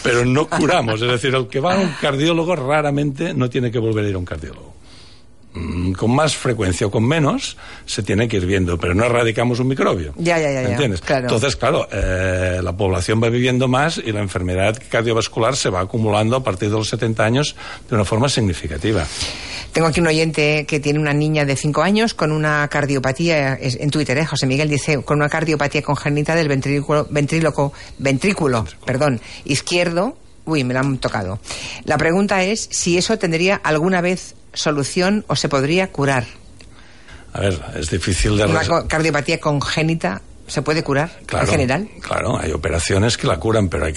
pero 0.04 0.26
no 0.26 0.50
curamos. 0.50 1.02
Es 1.02 1.08
decir, 1.10 1.34
el 1.34 1.48
que 1.48 1.62
va 1.62 1.76
a 1.76 1.78
un 1.78 1.90
cardiólogo 2.02 2.56
raramente 2.58 3.34
no 3.34 3.50
tiene 3.50 3.72
que 3.72 3.80
volver 3.80 4.04
a 4.06 4.10
ir 4.10 4.16
a 4.16 4.18
un 4.18 4.26
cardiólogo. 4.26 4.76
mm, 5.54 5.92
con 5.94 6.12
más 6.16 6.36
frecuencia 6.36 6.88
o 6.88 6.92
con 6.92 7.06
menos, 7.06 7.58
se 7.86 8.04
tiene 8.04 8.28
que 8.30 8.38
ir 8.38 8.46
viendo, 8.46 8.78
pero 8.78 8.94
no 8.94 9.04
erradicamos 9.06 9.60
un 9.60 9.68
microbio. 9.68 10.14
Ya, 10.18 10.40
ya, 10.40 10.50
ya, 10.52 10.62
ya, 10.62 10.70
¿Entiendes? 10.72 11.02
claro. 11.02 11.24
Entonces, 11.24 11.58
claro, 11.58 11.88
eh, 11.92 12.62
la 12.64 12.72
población 12.76 13.22
va 13.22 13.28
viviendo 13.30 13.68
más 13.68 13.98
y 13.98 14.12
la 14.14 14.22
enfermedad 14.22 14.82
cardiovascular 14.90 15.56
se 15.58 15.70
va 15.70 15.82
acumulando 15.82 16.38
a 16.38 16.44
partir 16.44 16.70
de 16.70 16.76
los 16.78 16.88
70 16.90 17.24
años 17.26 17.56
de 17.90 17.96
una 17.96 18.06
forma 18.06 18.30
significativa. 18.30 19.06
Tengo 19.74 19.88
aquí 19.88 20.02
un 20.02 20.08
oyente 20.08 20.66
que 20.68 20.80
tiene 20.80 21.00
una 21.00 21.14
niña 21.14 21.46
de 21.46 21.56
5 21.56 21.82
años 21.82 22.14
con 22.14 22.32
una 22.32 22.68
cardiopatía, 22.68 23.58
en 23.62 23.90
Twitter, 23.90 24.18
¿eh? 24.18 24.26
José 24.26 24.46
Miguel 24.46 24.70
dice, 24.70 25.02
con 25.04 25.18
una 25.18 25.30
cardiopatía 25.30 25.82
congénita 25.82 26.36
del 26.36 26.50
ventrículo, 26.50 27.08
ventrículo, 28.00 28.66
perdón, 28.86 29.22
izquierdo. 29.46 30.18
Uy, 30.44 30.64
me 30.64 30.74
la 30.74 30.82
han 30.82 30.98
tocado. 30.98 31.40
La 31.86 31.98
pregunta 31.98 32.44
es 32.44 32.68
si 32.72 32.98
eso 32.98 33.18
tendría 33.18 33.56
alguna 33.56 34.02
vez 34.02 34.36
solución 34.54 35.24
o 35.28 35.36
se 35.36 35.48
podría 35.48 35.92
curar. 35.92 36.26
A 37.34 37.40
ver, 37.40 37.62
es 37.76 37.90
difícil 37.90 38.36
de... 38.36 38.46
Una 38.46 38.88
cardiopatía 38.88 39.40
congénita 39.40 40.22
se 40.52 40.62
puede 40.62 40.84
curar 40.84 41.10
en 41.32 41.48
general. 41.48 41.88
Claro, 42.02 42.38
hay 42.38 42.52
operaciones 42.52 43.16
que 43.16 43.26
la 43.26 43.40
curan, 43.40 43.70
pero 43.70 43.86
hay 43.86 43.94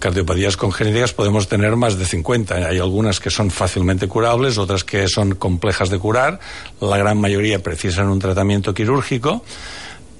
cardiopatías 0.00 0.56
congénitas 0.56 1.12
podemos 1.12 1.48
tener 1.48 1.76
más 1.76 1.98
de 1.98 2.06
50. 2.06 2.54
Hay 2.54 2.78
algunas 2.78 3.20
que 3.20 3.28
son 3.28 3.50
fácilmente 3.50 4.08
curables, 4.08 4.56
otras 4.56 4.84
que 4.84 5.06
son 5.06 5.34
complejas 5.34 5.90
de 5.90 5.98
curar. 5.98 6.40
La 6.80 6.96
gran 6.96 7.20
mayoría 7.20 7.62
precisan 7.62 8.08
un 8.08 8.18
tratamiento 8.20 8.72
quirúrgico. 8.72 9.44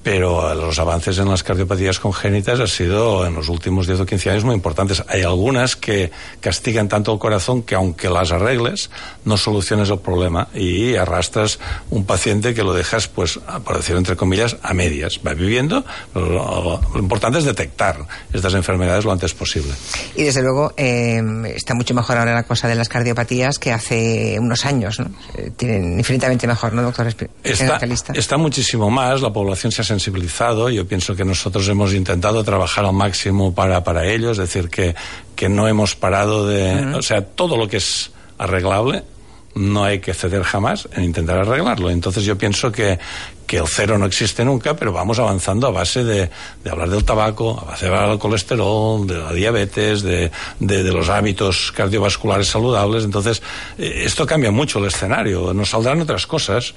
Pero 0.09 0.55
los 0.55 0.79
avances 0.79 1.19
en 1.19 1.29
las 1.29 1.43
cardiopatías 1.43 1.99
congénitas 1.99 2.59
han 2.59 2.67
sido 2.67 3.27
en 3.27 3.35
los 3.35 3.47
últimos 3.47 3.85
10 3.85 3.99
o 3.99 4.05
15 4.07 4.31
años 4.31 4.43
muy 4.43 4.55
importantes. 4.55 5.03
Hay 5.07 5.21
algunas 5.21 5.75
que 5.75 6.09
castigan 6.41 6.89
tanto 6.89 7.13
el 7.13 7.19
corazón 7.19 7.61
que 7.61 7.75
aunque 7.75 8.09
las 8.09 8.31
arregles, 8.31 8.89
no 9.25 9.37
soluciones 9.37 9.91
el 9.91 9.99
problema 9.99 10.47
y 10.55 10.95
arrastras 10.95 11.59
un 11.91 12.05
paciente 12.05 12.55
que 12.55 12.63
lo 12.63 12.73
dejas, 12.73 13.07
pues, 13.07 13.39
por 13.63 13.77
decirlo 13.77 13.99
entre 13.99 14.15
comillas, 14.15 14.57
a 14.63 14.73
medias. 14.73 15.19
Va 15.23 15.35
viviendo, 15.35 15.85
lo, 16.15 16.81
lo 16.91 16.99
importante 16.99 17.37
es 17.37 17.45
detectar 17.45 17.99
estas 18.33 18.55
enfermedades 18.55 19.05
lo 19.05 19.11
antes 19.11 19.35
posible. 19.35 19.73
Y 20.15 20.23
desde 20.23 20.41
luego 20.41 20.73
eh, 20.75 21.21
está 21.55 21.75
mucho 21.75 21.93
mejor 21.93 22.17
ahora 22.17 22.33
la 22.33 22.47
cosa 22.47 22.67
de 22.67 22.73
las 22.73 22.89
cardiopatías 22.89 23.59
que 23.59 23.71
hace 23.71 24.39
unos 24.39 24.65
años, 24.65 24.99
¿no? 24.99 25.11
Eh, 25.35 25.51
tienen 25.55 25.99
infinitamente 25.99 26.47
mejor, 26.47 26.73
¿no, 26.73 26.81
doctor 26.81 27.05
Está, 27.43 27.79
está 28.15 28.37
muchísimo 28.37 28.89
más, 28.89 29.21
la 29.21 29.31
población 29.31 29.71
se 29.71 29.83
ha 29.83 29.85
sensibilizado, 29.99 30.69
yo 30.69 30.87
pienso 30.87 31.13
que 31.13 31.25
nosotros 31.25 31.67
hemos 31.67 31.93
intentado 31.93 32.41
trabajar 32.43 32.85
al 32.85 32.93
máximo 32.93 33.53
para, 33.53 33.83
para 33.83 34.07
ello, 34.07 34.31
es 34.31 34.37
decir, 34.37 34.69
que, 34.69 34.95
que 35.35 35.49
no 35.49 35.67
hemos 35.67 35.95
parado 35.95 36.47
de... 36.47 36.95
O 36.95 37.01
sea, 37.01 37.21
todo 37.21 37.57
lo 37.57 37.67
que 37.67 37.77
es 37.77 38.11
arreglable, 38.37 39.03
no 39.55 39.83
hay 39.83 39.99
que 39.99 40.13
ceder 40.13 40.43
jamás 40.43 40.87
en 40.95 41.03
intentar 41.03 41.37
arreglarlo. 41.37 41.89
Entonces 41.89 42.23
yo 42.23 42.37
pienso 42.37 42.71
que, 42.71 42.97
que 43.49 43.57
el 43.57 43.67
cero 43.67 43.97
no 43.97 44.05
existe 44.05 44.45
nunca, 44.45 44.75
pero 44.75 44.93
vamos 44.93 45.17
avanzando 45.17 45.65
a 45.65 45.71
base 45.71 46.03
de, 46.03 46.29
de 46.63 46.69
hablar 46.69 46.87
del 46.87 47.03
tabaco, 47.03 47.59
a 47.59 47.71
base 47.71 47.85
de 47.87 47.91
hablar 47.91 48.09
del 48.09 48.19
colesterol, 48.19 49.07
de 49.07 49.17
la 49.17 49.33
diabetes, 49.33 50.03
de, 50.03 50.29
de, 50.59 50.83
de 50.83 50.91
los 50.91 51.09
hábitos 51.09 51.71
cardiovasculares 51.75 52.47
saludables. 52.47 53.03
Entonces, 53.05 53.41
eh, 53.79 54.03
esto 54.05 54.27
cambia 54.27 54.51
mucho 54.51 54.77
el 54.77 54.85
escenario. 54.85 55.51
Nos 55.55 55.71
saldrán 55.71 55.99
otras 55.99 56.27
cosas. 56.27 56.75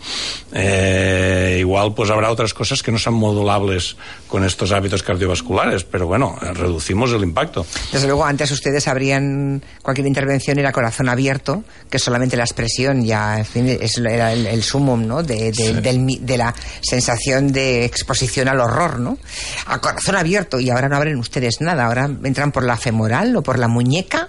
Eh, 0.54 1.58
igual 1.60 1.92
pues 1.94 2.08
habrá 2.08 2.30
otras 2.30 2.54
cosas 2.54 2.82
que 2.82 2.90
no 2.90 2.98
son 2.98 3.14
modulables 3.14 3.96
con 4.28 4.42
estos 4.42 4.72
hábitos 4.72 5.02
cardiovasculares, 5.02 5.84
pero 5.84 6.06
bueno, 6.06 6.36
reducimos 6.40 7.12
el 7.12 7.22
impacto. 7.22 7.66
Desde 7.92 8.06
luego, 8.06 8.24
antes 8.24 8.50
ustedes 8.50 8.88
habrían 8.88 9.62
cualquier 9.82 10.06
intervención 10.06 10.58
era 10.58 10.72
corazón 10.72 11.10
abierto, 11.10 11.64
que 11.90 11.98
solamente 11.98 12.36
la 12.38 12.44
expresión 12.44 13.04
ya 13.04 13.38
en 13.38 13.44
fin, 13.44 13.68
es, 13.68 13.98
era 13.98 14.32
el, 14.32 14.46
el 14.46 14.62
sumum, 14.62 15.06
¿no? 15.06 15.22
De, 15.22 15.52
de- 15.52 15.80
del 15.82 15.98
mi- 15.98 16.18
de 16.18 16.38
la 16.38 16.54
sensación 16.80 17.52
de 17.52 17.84
exposición 17.84 18.48
al 18.48 18.60
horror, 18.60 18.98
¿no? 18.98 19.18
A 19.66 19.80
corazón 19.80 20.16
abierto 20.16 20.60
y 20.60 20.70
ahora 20.70 20.88
no 20.88 20.96
abren 20.96 21.18
ustedes 21.18 21.60
nada, 21.60 21.86
ahora 21.86 22.10
entran 22.24 22.52
por 22.52 22.64
la 22.64 22.76
femoral 22.76 23.36
o 23.36 23.42
por 23.42 23.58
la 23.58 23.68
muñeca 23.68 24.28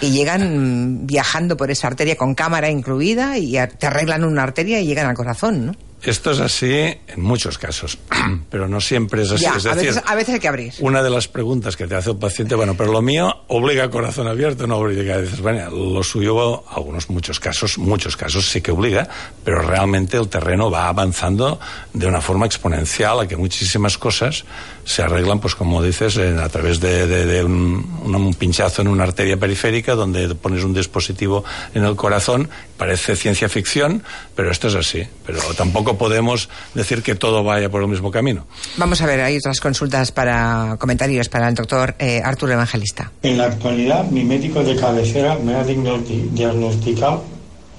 y 0.00 0.10
llegan 0.10 1.06
viajando 1.06 1.56
por 1.56 1.70
esa 1.70 1.88
arteria 1.88 2.16
con 2.16 2.34
cámara 2.34 2.70
incluida 2.70 3.38
y 3.38 3.52
te 3.78 3.86
arreglan 3.86 4.24
una 4.24 4.42
arteria 4.42 4.80
y 4.80 4.86
llegan 4.86 5.06
al 5.06 5.14
corazón, 5.14 5.66
¿no? 5.66 5.72
Esto 6.04 6.32
es 6.32 6.40
así 6.40 6.72
en 6.72 7.20
muchos 7.22 7.56
casos, 7.56 7.98
pero 8.50 8.68
no 8.68 8.80
siempre 8.80 9.22
es 9.22 9.30
así. 9.30 9.44
Ya, 9.44 9.56
es 9.56 9.66
a, 9.66 9.74
decir, 9.74 9.88
veces, 9.88 10.02
a 10.06 10.14
veces 10.14 10.34
hay 10.34 10.40
que 10.40 10.48
abrir. 10.48 10.74
una 10.80 11.02
de 11.02 11.10
las 11.10 11.28
preguntas 11.28 11.76
que 11.76 11.86
te 11.86 11.94
hace 11.94 12.10
el 12.10 12.16
paciente, 12.16 12.54
bueno, 12.54 12.74
pero 12.76 12.92
lo 12.92 13.00
mío 13.00 13.34
obliga 13.48 13.84
a 13.84 13.90
corazón 13.90 14.28
abierto, 14.28 14.66
no 14.66 14.76
obliga. 14.76 15.18
Dices, 15.18 15.40
bueno, 15.40 15.70
lo 15.70 16.02
suyo, 16.02 16.64
algunos, 16.70 17.08
muchos 17.08 17.40
casos, 17.40 17.78
muchos 17.78 18.16
casos 18.16 18.46
sí 18.46 18.60
que 18.60 18.70
obliga, 18.70 19.08
pero 19.44 19.62
realmente 19.62 20.16
el 20.16 20.28
terreno 20.28 20.70
va 20.70 20.88
avanzando 20.88 21.58
de 21.92 22.06
una 22.06 22.20
forma 22.20 22.46
exponencial 22.46 23.20
a 23.20 23.26
que 23.26 23.36
muchísimas 23.36 23.96
cosas 23.96 24.44
se 24.84 25.02
arreglan, 25.02 25.40
pues 25.40 25.54
como 25.54 25.82
dices, 25.82 26.16
en- 26.16 26.38
a 26.38 26.48
través 26.48 26.80
de, 26.80 27.06
de- 27.06 27.26
de 27.26 27.44
un, 27.44 28.00
un- 28.04 28.34
pinchazo 28.34 28.82
en 28.82 28.88
una 28.88 29.04
arteria 29.04 29.36
periférica 29.36 29.94
donde 29.94 30.34
pones 30.34 30.62
un 30.64 30.74
dispositivo 30.74 31.44
en 31.74 31.84
el 31.84 31.96
corazón. 31.96 32.48
Parece 32.76 33.16
ciencia 33.16 33.48
ficción, 33.48 34.02
pero 34.34 34.50
esto 34.50 34.68
es 34.68 34.74
así. 34.74 35.02
Pero 35.26 35.40
tampoco 35.56 35.96
podemos 35.96 36.48
decir 36.74 37.02
que 37.02 37.14
todo 37.14 37.44
vaya 37.44 37.68
por 37.70 37.82
el 37.82 37.88
mismo 37.88 38.10
camino. 38.10 38.46
Vamos 38.76 39.00
a 39.00 39.06
ver, 39.06 39.20
hay 39.20 39.36
otras 39.36 39.60
consultas 39.60 40.10
para 40.12 40.76
comentarios 40.78 41.28
para 41.28 41.48
el 41.48 41.54
doctor 41.54 41.94
eh, 41.98 42.20
Arturo 42.24 42.52
Evangelista. 42.52 43.12
En 43.22 43.38
la 43.38 43.44
actualidad, 43.46 44.04
mi 44.10 44.24
médico 44.24 44.62
de 44.64 44.76
cabecera 44.76 45.38
me 45.42 45.54
ha 45.54 45.64
diagnosti- 45.64 46.28
diagnosticado 46.30 47.24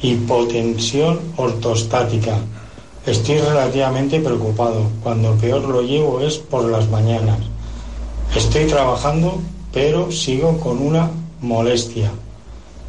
hipotensión 0.01 1.19
ortostática. 1.35 2.37
Estoy 3.05 3.37
relativamente 3.37 4.19
preocupado. 4.19 4.89
Cuando 5.03 5.35
peor 5.35 5.61
lo 5.61 5.83
llevo 5.83 6.21
es 6.21 6.37
por 6.37 6.65
las 6.65 6.89
mañanas. 6.89 7.37
Estoy 8.35 8.65
trabajando, 8.65 9.39
pero 9.71 10.11
sigo 10.11 10.59
con 10.59 10.81
una 10.81 11.11
molestia. 11.39 12.11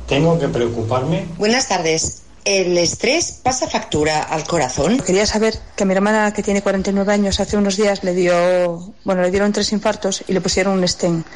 ¿Tengo 0.08 0.38
que 0.38 0.48
preocuparme? 0.48 1.26
Buenas 1.36 1.68
tardes. 1.68 2.22
¿El 2.46 2.78
estrés 2.78 3.40
pasa 3.42 3.68
factura 3.68 4.22
al 4.22 4.44
corazón? 4.44 4.98
Quería 5.00 5.26
saber 5.26 5.58
que 5.76 5.82
a 5.82 5.86
mi 5.86 5.92
hermana, 5.92 6.32
que 6.32 6.42
tiene 6.42 6.62
49 6.62 7.12
años, 7.12 7.38
hace 7.40 7.58
unos 7.58 7.76
días 7.76 8.02
le 8.02 8.14
dio, 8.14 8.94
bueno, 9.04 9.20
le 9.20 9.30
dieron 9.30 9.52
tres 9.52 9.72
infartos 9.72 10.24
y 10.28 10.32
le 10.32 10.40
pusieron 10.40 10.78
un 10.78 10.88
stent. 10.88 11.26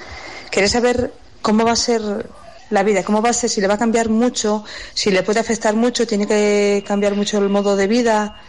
Quería 0.50 0.68
saber 0.68 1.12
cómo 1.42 1.64
va 1.64 1.72
a 1.72 1.76
ser 1.76 2.30
la 2.70 2.82
vida, 2.84 3.02
cómo 3.02 3.20
va 3.20 3.30
a 3.30 3.32
ser, 3.32 3.50
si 3.50 3.60
le 3.60 3.66
va 3.66 3.74
a 3.74 3.78
cambiar 3.78 4.08
mucho, 4.08 4.64
si 4.94 5.10
le 5.10 5.22
puede 5.22 5.40
afectar 5.40 5.74
mucho, 5.74 6.06
tiene 6.06 6.26
que 6.26 6.82
cambiar 6.86 7.14
mucho 7.14 7.38
el 7.38 7.48
modo 7.48 7.76
de 7.76 7.88
vida. 7.88 8.40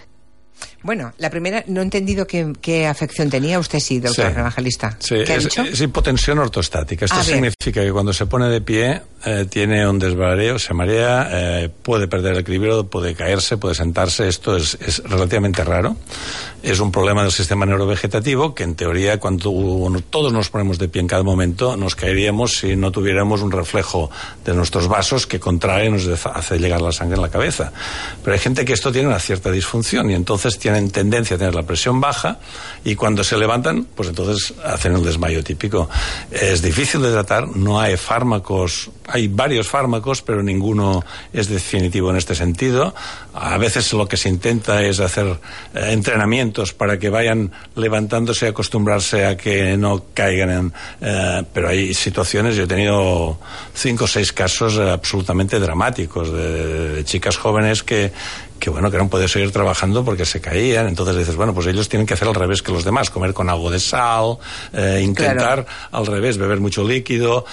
Bueno, 0.83 1.13
la 1.17 1.29
primera, 1.29 1.63
no 1.67 1.81
he 1.81 1.83
entendido 1.83 2.25
qué, 2.27 2.53
qué 2.61 2.87
afección 2.87 3.29
tenía 3.29 3.59
usted, 3.59 3.79
sí, 3.79 3.99
doctor 3.99 4.31
Sí. 4.33 4.39
Evangelista. 4.39 4.97
Sí, 4.99 5.15
¿Qué 5.25 5.33
ha 5.33 5.35
es, 5.35 5.43
dicho? 5.43 5.61
es 5.63 5.79
hipotensión 5.81 6.39
ortostática. 6.39 7.05
Esto 7.05 7.23
significa 7.23 7.81
que 7.83 7.91
cuando 7.91 8.13
se 8.13 8.25
pone 8.25 8.47
de 8.47 8.61
pie 8.61 9.01
eh, 9.25 9.45
tiene 9.49 9.87
un 9.87 9.99
desvareo, 9.99 10.57
se 10.57 10.73
marea, 10.73 11.29
eh, 11.31 11.69
puede 11.69 12.07
perder 12.07 12.33
el 12.33 12.39
equilibrio, 12.39 12.85
puede 12.87 13.13
caerse, 13.15 13.57
puede 13.57 13.75
sentarse. 13.75 14.27
Esto 14.27 14.55
es, 14.55 14.77
es 14.81 15.03
relativamente 15.03 15.63
raro. 15.63 15.95
Es 16.63 16.79
un 16.79 16.91
problema 16.91 17.23
del 17.23 17.31
sistema 17.31 17.65
neurovegetativo 17.65 18.53
que 18.53 18.63
en 18.63 18.75
teoría 18.75 19.19
cuando 19.19 19.51
todos 20.11 20.31
nos 20.31 20.49
ponemos 20.49 20.77
de 20.77 20.87
pie 20.89 21.01
en 21.01 21.07
cada 21.07 21.23
momento 21.23 21.75
nos 21.75 21.95
caeríamos 21.95 22.57
si 22.57 22.75
no 22.75 22.91
tuviéramos 22.91 23.41
un 23.41 23.51
reflejo 23.51 24.11
de 24.45 24.53
nuestros 24.53 24.87
vasos 24.87 25.25
que 25.25 25.39
contrae 25.39 25.87
y 25.87 25.89
nos 25.89 26.07
hace 26.27 26.59
llegar 26.59 26.81
la 26.81 26.91
sangre 26.91 27.15
en 27.15 27.21
la 27.23 27.29
cabeza. 27.29 27.73
Pero 28.23 28.33
hay 28.33 28.39
gente 28.39 28.63
que 28.63 28.73
esto 28.73 28.91
tiene 28.91 29.07
una 29.07 29.19
cierta 29.19 29.49
disfunción 29.49 30.11
y 30.11 30.13
entonces 30.13 30.59
tienen 30.59 30.91
tendencia 30.91 31.35
a 31.35 31.39
tener 31.39 31.55
la 31.55 31.63
presión 31.63 31.99
baja 31.99 32.39
y 32.83 32.93
cuando 32.95 33.23
se 33.23 33.37
levantan, 33.37 33.87
pues 33.95 34.09
entonces 34.09 34.53
hacen 34.63 34.93
el 34.93 35.03
desmayo 35.03 35.43
típico. 35.43 35.89
Es 36.29 36.61
difícil 36.61 37.01
de 37.01 37.11
tratar, 37.11 37.47
no 37.55 37.79
hay 37.79 37.97
fármacos, 37.97 38.91
hay 39.11 39.27
varios 39.27 39.67
fármacos, 39.67 40.21
pero 40.21 40.41
ninguno 40.41 41.03
es 41.33 41.47
definitivo 41.47 42.09
en 42.09 42.17
este 42.17 42.35
sentido. 42.35 42.93
A 43.33 43.57
veces 43.57 43.91
lo 43.93 44.07
que 44.07 44.17
se 44.17 44.29
intenta 44.29 44.81
es 44.83 44.99
hacer 44.99 45.27
eh, 45.73 45.91
entrenamientos 45.91 46.73
para 46.73 46.97
que 46.97 47.09
vayan 47.09 47.51
levantándose 47.75 48.45
y 48.45 48.49
acostumbrarse 48.49 49.25
a 49.25 49.37
que 49.37 49.77
no 49.77 50.05
caigan 50.13 50.49
en... 50.49 50.73
eh, 51.01 51.43
pero 51.53 51.69
hay 51.69 51.93
situaciones, 51.93 52.55
yo 52.55 52.63
he 52.63 52.67
tenido 52.67 53.39
cinco 53.73 54.05
o 54.05 54.07
seis 54.07 54.31
casos 54.31 54.77
absolutamente 54.77 55.59
dramáticos 55.59 56.31
de, 56.31 56.89
de 56.95 57.05
chicas 57.05 57.37
jóvenes 57.37 57.83
que 57.83 58.11
que 58.61 58.69
bueno, 58.69 58.91
que 58.91 58.97
no 58.97 59.09
pueden 59.09 59.27
seguir 59.27 59.51
trabajando 59.51 60.05
porque 60.05 60.23
se 60.23 60.39
caían. 60.39 60.87
Entonces 60.87 61.17
dices, 61.17 61.35
bueno, 61.35 61.51
pues 61.51 61.65
ellos 61.65 61.89
tienen 61.89 62.05
que 62.05 62.13
hacer 62.13 62.27
al 62.27 62.35
revés 62.35 62.61
que 62.61 62.71
los 62.71 62.85
demás, 62.85 63.09
comer 63.09 63.33
con 63.33 63.49
algo 63.49 63.71
de 63.71 63.79
sal, 63.79 64.37
eh, 64.71 65.01
intentar 65.03 65.65
al 65.91 66.05
revés, 66.05 66.37
beber 66.37 66.59
mucho 66.59 66.87
líquido. 66.87 67.43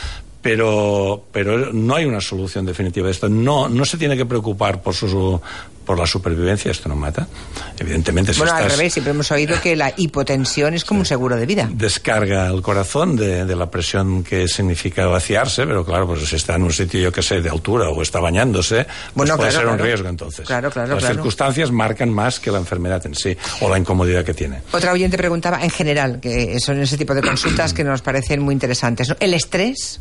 Pero, 0.43 1.25
pero 1.33 1.73
no 1.73 1.95
hay 1.95 2.05
una 2.05 2.21
solución 2.21 2.65
definitiva 2.67 3.07
de 3.07 3.13
esto. 3.13 3.29
No, 3.29 3.69
no 3.69 3.85
se 3.85 3.97
tiene 3.99 4.17
que 4.17 4.27
preocupar 4.27 4.83
por 4.83 4.95
su 4.95 5.41
por 5.85 5.99
la 5.99 6.07
supervivencia, 6.07 6.71
esto 6.71 6.87
no 6.91 6.95
mata. 6.97 7.27
Evidentemente, 7.79 8.35
si 8.35 8.41
Bueno, 8.41 8.55
al 8.55 8.69
revés, 8.69 8.93
siempre 8.93 9.13
hemos 9.13 9.31
oído 9.33 9.59
que 9.59 9.75
la 9.75 9.91
hipotensión 9.97 10.75
es 10.75 10.85
como 10.85 11.01
un 11.01 11.07
seguro 11.07 11.35
de 11.35 11.47
vida. 11.47 11.67
descarga 11.73 12.47
el 12.49 12.61
corazón 12.61 13.17
de, 13.17 13.47
de 13.47 13.57
la 13.57 13.71
presión 13.71 14.23
que 14.23 14.49
significa 14.49 15.07
vaciarse, 15.07 15.67
pero 15.67 15.87
claro, 15.87 16.07
pues 16.07 16.29
si 16.29 16.37
está 16.37 16.57
en 16.57 16.65
un 16.65 16.75
sitio, 16.75 17.01
yo 17.01 17.11
que 17.11 17.23
sé, 17.23 17.41
de 17.41 17.49
altura 17.49 17.89
o 17.89 18.03
está 18.03 18.21
bañándose, 18.21 18.85
pues 18.85 19.15
Bueno, 19.15 19.39
puede 19.39 19.49
claro, 19.49 19.67
ser 19.71 19.75
un 19.75 19.79
riesgo 19.83 20.09
entonces. 20.11 20.47
Claro, 20.47 20.71
claro, 20.71 20.91
Las 20.91 20.99
claro. 20.99 21.15
circunstancias 21.15 21.71
marcan 21.71 22.11
más 22.11 22.39
que 22.39 22.51
la 22.51 22.59
enfermedad 22.59 23.07
en 23.07 23.15
sí 23.15 23.35
o 23.63 23.71
la 23.71 23.79
incomodidad 23.79 24.27
que 24.27 24.35
tiene. 24.35 24.61
Otra 24.73 24.93
oyente 24.93 25.17
preguntaba, 25.17 25.65
en 25.65 25.71
general, 25.71 26.21
que 26.21 26.61
son 26.61 26.79
ese 26.83 26.99
tipo 26.99 27.15
de 27.15 27.23
consultas 27.23 27.73
que 27.73 27.83
nos 27.83 28.03
parecen 28.03 28.43
muy 28.43 28.53
interesantes. 28.53 29.09
¿no? 29.09 29.17
¿El 29.21 29.33
estrés 29.33 30.01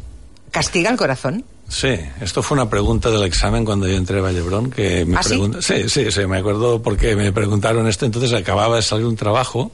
castiga 0.52 0.90
el 0.90 0.98
corazón? 0.98 1.44
Sí, 1.70 2.00
esto 2.22 2.42
fue 2.42 2.56
una 2.56 2.70
pregunta 2.70 3.12
del 3.12 3.24
examen 3.24 3.66
cuando 3.66 3.88
yo 3.88 3.96
entré 3.98 4.20
a 4.20 4.22
Vallebrón 4.22 4.72
que 4.72 5.06
me 5.06 5.18
¿Ah, 5.18 5.24
sí? 5.24 5.42
sí, 5.60 5.90
sí, 5.90 6.12
sí, 6.12 6.26
me 6.26 6.38
acuerdo 6.38 6.82
porque 6.82 7.16
me 7.16 7.32
preguntaron 7.34 7.88
esto, 7.88 8.06
entonces 8.06 8.32
acababa 8.34 8.78
de 8.78 8.82
salir 8.82 9.06
un 9.06 9.18
trabajo 9.18 9.72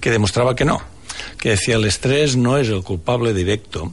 que 0.00 0.12
demostraba 0.12 0.54
que 0.54 0.64
no, 0.64 0.80
que 1.38 1.50
decía 1.50 1.76
el 1.76 1.84
estrés 1.84 2.36
no 2.36 2.58
es 2.58 2.68
el 2.68 2.82
culpable 2.84 3.34
directo 3.34 3.92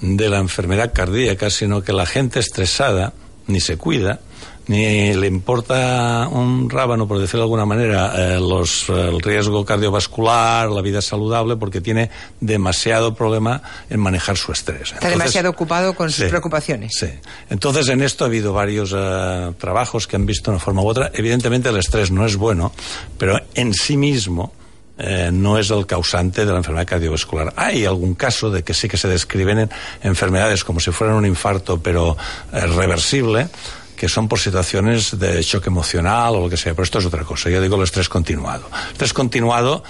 de 0.00 0.28
la 0.28 0.38
enfermedad 0.38 0.92
cardíaca, 0.94 1.50
sino 1.50 1.82
que 1.82 1.92
la 1.92 2.06
gente 2.06 2.38
estresada 2.38 3.12
ni 3.46 3.60
se 3.60 3.76
cuida 3.76 4.20
ni 4.66 5.12
le 5.12 5.26
importa 5.26 6.28
un 6.30 6.70
rábano, 6.70 7.06
por 7.06 7.18
decirlo 7.18 7.40
de 7.40 7.44
alguna 7.44 7.66
manera, 7.66 8.12
eh, 8.16 8.40
los, 8.40 8.88
el 8.88 9.20
riesgo 9.20 9.64
cardiovascular, 9.64 10.70
la 10.70 10.80
vida 10.80 11.02
saludable, 11.02 11.56
porque 11.56 11.80
tiene 11.80 12.10
demasiado 12.40 13.14
problema 13.14 13.62
en 13.90 14.00
manejar 14.00 14.36
su 14.36 14.52
estrés. 14.52 14.92
Está 14.92 15.10
demasiado 15.10 15.50
ocupado 15.50 15.94
con 15.94 16.10
sus 16.10 16.26
preocupaciones. 16.26 16.92
Sí. 16.98 17.08
Entonces, 17.50 17.88
en 17.88 18.00
esto 18.02 18.24
ha 18.24 18.28
habido 18.28 18.52
varios 18.52 18.94
eh, 18.96 19.52
trabajos 19.58 20.06
que 20.06 20.16
han 20.16 20.24
visto 20.24 20.50
de 20.50 20.56
una 20.56 20.64
forma 20.64 20.82
u 20.82 20.88
otra. 20.88 21.10
Evidentemente, 21.12 21.68
el 21.68 21.76
estrés 21.76 22.10
no 22.10 22.24
es 22.24 22.36
bueno, 22.36 22.72
pero 23.18 23.38
en 23.54 23.74
sí 23.74 23.98
mismo 23.98 24.52
eh, 24.96 25.28
no 25.30 25.58
es 25.58 25.70
el 25.70 25.86
causante 25.86 26.46
de 26.46 26.52
la 26.52 26.58
enfermedad 26.58 26.86
cardiovascular. 26.86 27.52
Hay 27.56 27.84
algún 27.84 28.14
caso 28.14 28.50
de 28.50 28.62
que 28.62 28.72
sí 28.72 28.88
que 28.88 28.96
se 28.96 29.08
describen 29.08 29.58
en 29.58 29.70
enfermedades 30.02 30.64
como 30.64 30.80
si 30.80 30.90
fueran 30.90 31.16
un 31.16 31.26
infarto, 31.26 31.82
pero 31.82 32.16
reversible 32.52 33.48
que 33.96 34.08
son 34.08 34.28
por 34.28 34.38
situaciones 34.38 35.18
de 35.18 35.42
shock 35.42 35.66
emocional 35.66 36.36
o 36.36 36.40
lo 36.42 36.50
que 36.50 36.56
sea, 36.56 36.72
pero 36.74 36.84
esto 36.84 36.98
es 36.98 37.06
otra 37.06 37.24
cosa. 37.24 37.50
Yo 37.50 37.60
digo 37.60 37.76
el 37.76 37.82
estrés 37.82 38.08
continuado. 38.08 38.68
El 38.72 38.92
estrés 38.92 39.12
continuado 39.12 39.82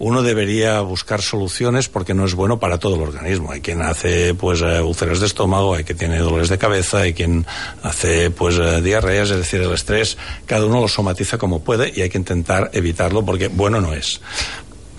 uno 0.00 0.22
debería 0.22 0.80
buscar 0.80 1.20
soluciones 1.20 1.90
porque 1.90 2.14
no 2.14 2.24
es 2.24 2.34
bueno 2.34 2.58
para 2.58 2.78
todo 2.78 2.96
el 2.96 3.02
organismo. 3.02 3.52
Hay 3.52 3.60
quien 3.60 3.82
hace 3.82 4.32
pues 4.34 4.62
eh, 4.62 4.80
úlceras 4.80 5.20
de 5.20 5.26
estómago, 5.26 5.74
hay 5.74 5.84
quien 5.84 5.98
tiene 5.98 6.18
dolores 6.18 6.48
de 6.48 6.56
cabeza, 6.56 7.00
hay 7.00 7.12
quien 7.12 7.46
hace 7.82 8.30
pues 8.30 8.58
eh, 8.58 8.80
diarreas, 8.80 9.28
es 9.28 9.36
decir, 9.36 9.60
el 9.60 9.72
estrés 9.72 10.16
cada 10.46 10.64
uno 10.64 10.80
lo 10.80 10.88
somatiza 10.88 11.36
como 11.36 11.62
puede 11.62 11.92
y 11.94 12.00
hay 12.00 12.08
que 12.08 12.16
intentar 12.16 12.70
evitarlo 12.72 13.24
porque 13.24 13.48
bueno 13.48 13.82
no 13.82 13.92
es. 13.92 14.22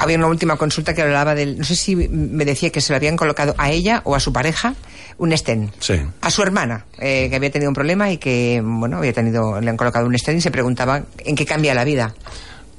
Había 0.02 0.18
una 0.18 0.28
última 0.28 0.56
consulta 0.58 0.96
que 0.96 1.04
hablaba 1.04 1.36
del... 1.36 1.60
No 1.60 1.64
sé 1.64 1.76
si 1.76 1.96
me 1.96 2.44
decía 2.44 2.72
que 2.72 2.82
se 2.82 2.92
le 2.92 2.98
habían 2.98 3.16
colocado 3.16 3.54
a 3.60 3.70
ella 3.70 4.02
o 4.04 4.16
a 4.16 4.20
su 4.20 4.34
pareja 4.34 4.74
un 5.20 5.38
stent. 5.38 5.72
Sí. 5.80 5.94
A 6.22 6.32
su 6.32 6.42
hermana, 6.42 6.86
eh, 6.98 7.28
que 7.30 7.36
había 7.36 7.52
tenido 7.52 7.70
un 7.70 7.76
problema 7.76 8.12
y 8.12 8.18
que, 8.18 8.62
bueno, 8.66 8.98
había 8.98 9.14
tenido, 9.14 9.62
le 9.62 9.70
han 9.70 9.78
colocado 9.78 10.08
un 10.08 10.18
stent 10.18 10.40
y 10.40 10.42
se 10.42 10.50
preguntaba 10.50 11.04
en 11.20 11.36
qué 11.36 11.46
cambia 11.46 11.76
la 11.76 11.84
vida. 11.84 12.16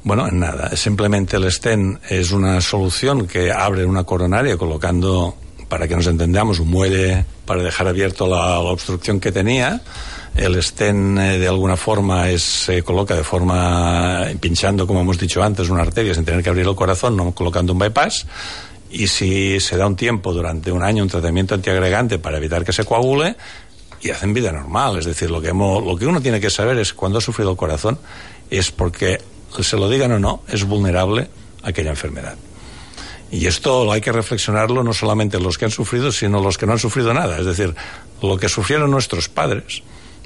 Bueno, 0.03 0.27
en 0.27 0.41
nada. 0.41 0.75
Simplemente 0.75 1.37
el 1.37 1.51
stent 1.53 2.01
es 2.11 2.33
una 2.33 2.61
solución 2.61 3.29
que 3.29 3.53
abre 3.53 3.85
una 3.85 4.03
coronaria 4.03 4.57
colocando, 4.57 5.37
para 5.69 5.87
que 5.87 5.95
nos 5.95 6.09
entendamos, 6.09 6.59
un 6.59 6.71
muelle 6.71 7.25
para 7.47 7.63
dejar 7.63 7.87
abierto 7.87 8.27
la, 8.27 8.49
la 8.49 8.59
obstrucción 8.59 9.21
que 9.21 9.31
tenía. 9.31 9.81
El 10.35 10.63
stent 10.63 11.19
eh, 11.19 11.39
de 11.39 11.49
alguna 11.49 11.77
forma 11.77 12.27
se 12.39 12.83
coloca 12.83 13.15
de 13.15 13.25
forma 13.25 14.25
eh, 14.31 14.37
pinchando, 14.41 14.87
como 14.87 15.01
hemos 15.01 15.19
dicho 15.19 15.43
antes, 15.43 15.69
una 15.69 15.83
arteria 15.83 16.15
sin 16.15 16.25
tener 16.25 16.43
que 16.43 16.49
abrir 16.49 16.67
el 16.67 16.75
corazón, 16.75 17.17
no 17.17 17.33
colocando 17.33 17.73
un 17.73 17.79
bypass. 17.79 18.27
Y 18.91 19.07
si 19.07 19.61
se 19.61 19.77
da 19.77 19.87
un 19.87 19.97
tiempo 19.97 20.33
durante 20.33 20.71
un 20.71 20.83
año 20.83 21.03
un 21.03 21.09
tratamiento 21.09 21.55
antiagregante 21.55 22.19
para 22.19 22.39
evitar 22.39 22.65
que 22.65 22.73
se 22.73 22.85
coagule, 22.85 23.37
y 24.03 24.11
hacen 24.11 24.35
vida 24.35 24.53
normal. 24.53 24.99
Es 24.99 25.07
decir, 25.07 25.31
lo 25.31 25.41
que, 25.41 25.49
lo 25.49 25.97
que 25.97 26.07
uno 26.07 26.21
tiene 26.21 26.41
que 26.41 26.51
saber 26.51 26.79
es 26.79 26.93
cuando 26.93 27.19
ha 27.19 27.21
sufrido 27.21 27.53
el 27.53 27.57
corazón, 27.57 27.99
es 28.51 28.71
porque, 28.71 29.21
se 29.61 29.77
lo 29.77 29.89
digan 29.89 30.13
o 30.13 30.19
no, 30.19 30.43
es 30.49 30.65
vulnerable 30.65 31.29
a 31.63 31.69
aquella 31.69 31.91
enfermedad. 31.91 32.37
Y 33.31 33.47
esto 33.47 33.91
hay 33.91 34.01
que 34.03 34.13
reflexionarlo 34.13 34.83
no 34.83 34.93
solamente 34.93 35.41
los 35.41 35.57
que 35.57 35.65
han 35.65 35.71
sufrido, 35.71 36.13
sino 36.13 36.43
los 36.43 36.59
que 36.59 36.67
no 36.67 36.73
han 36.73 36.79
sufrido 36.79 37.15
nada. 37.15 37.39
Es 37.39 37.47
decir, 37.47 37.75
lo 38.21 38.37
que 38.37 38.49
sufrieron 38.49 38.91
nuestros 38.91 39.29
padres, 39.29 39.83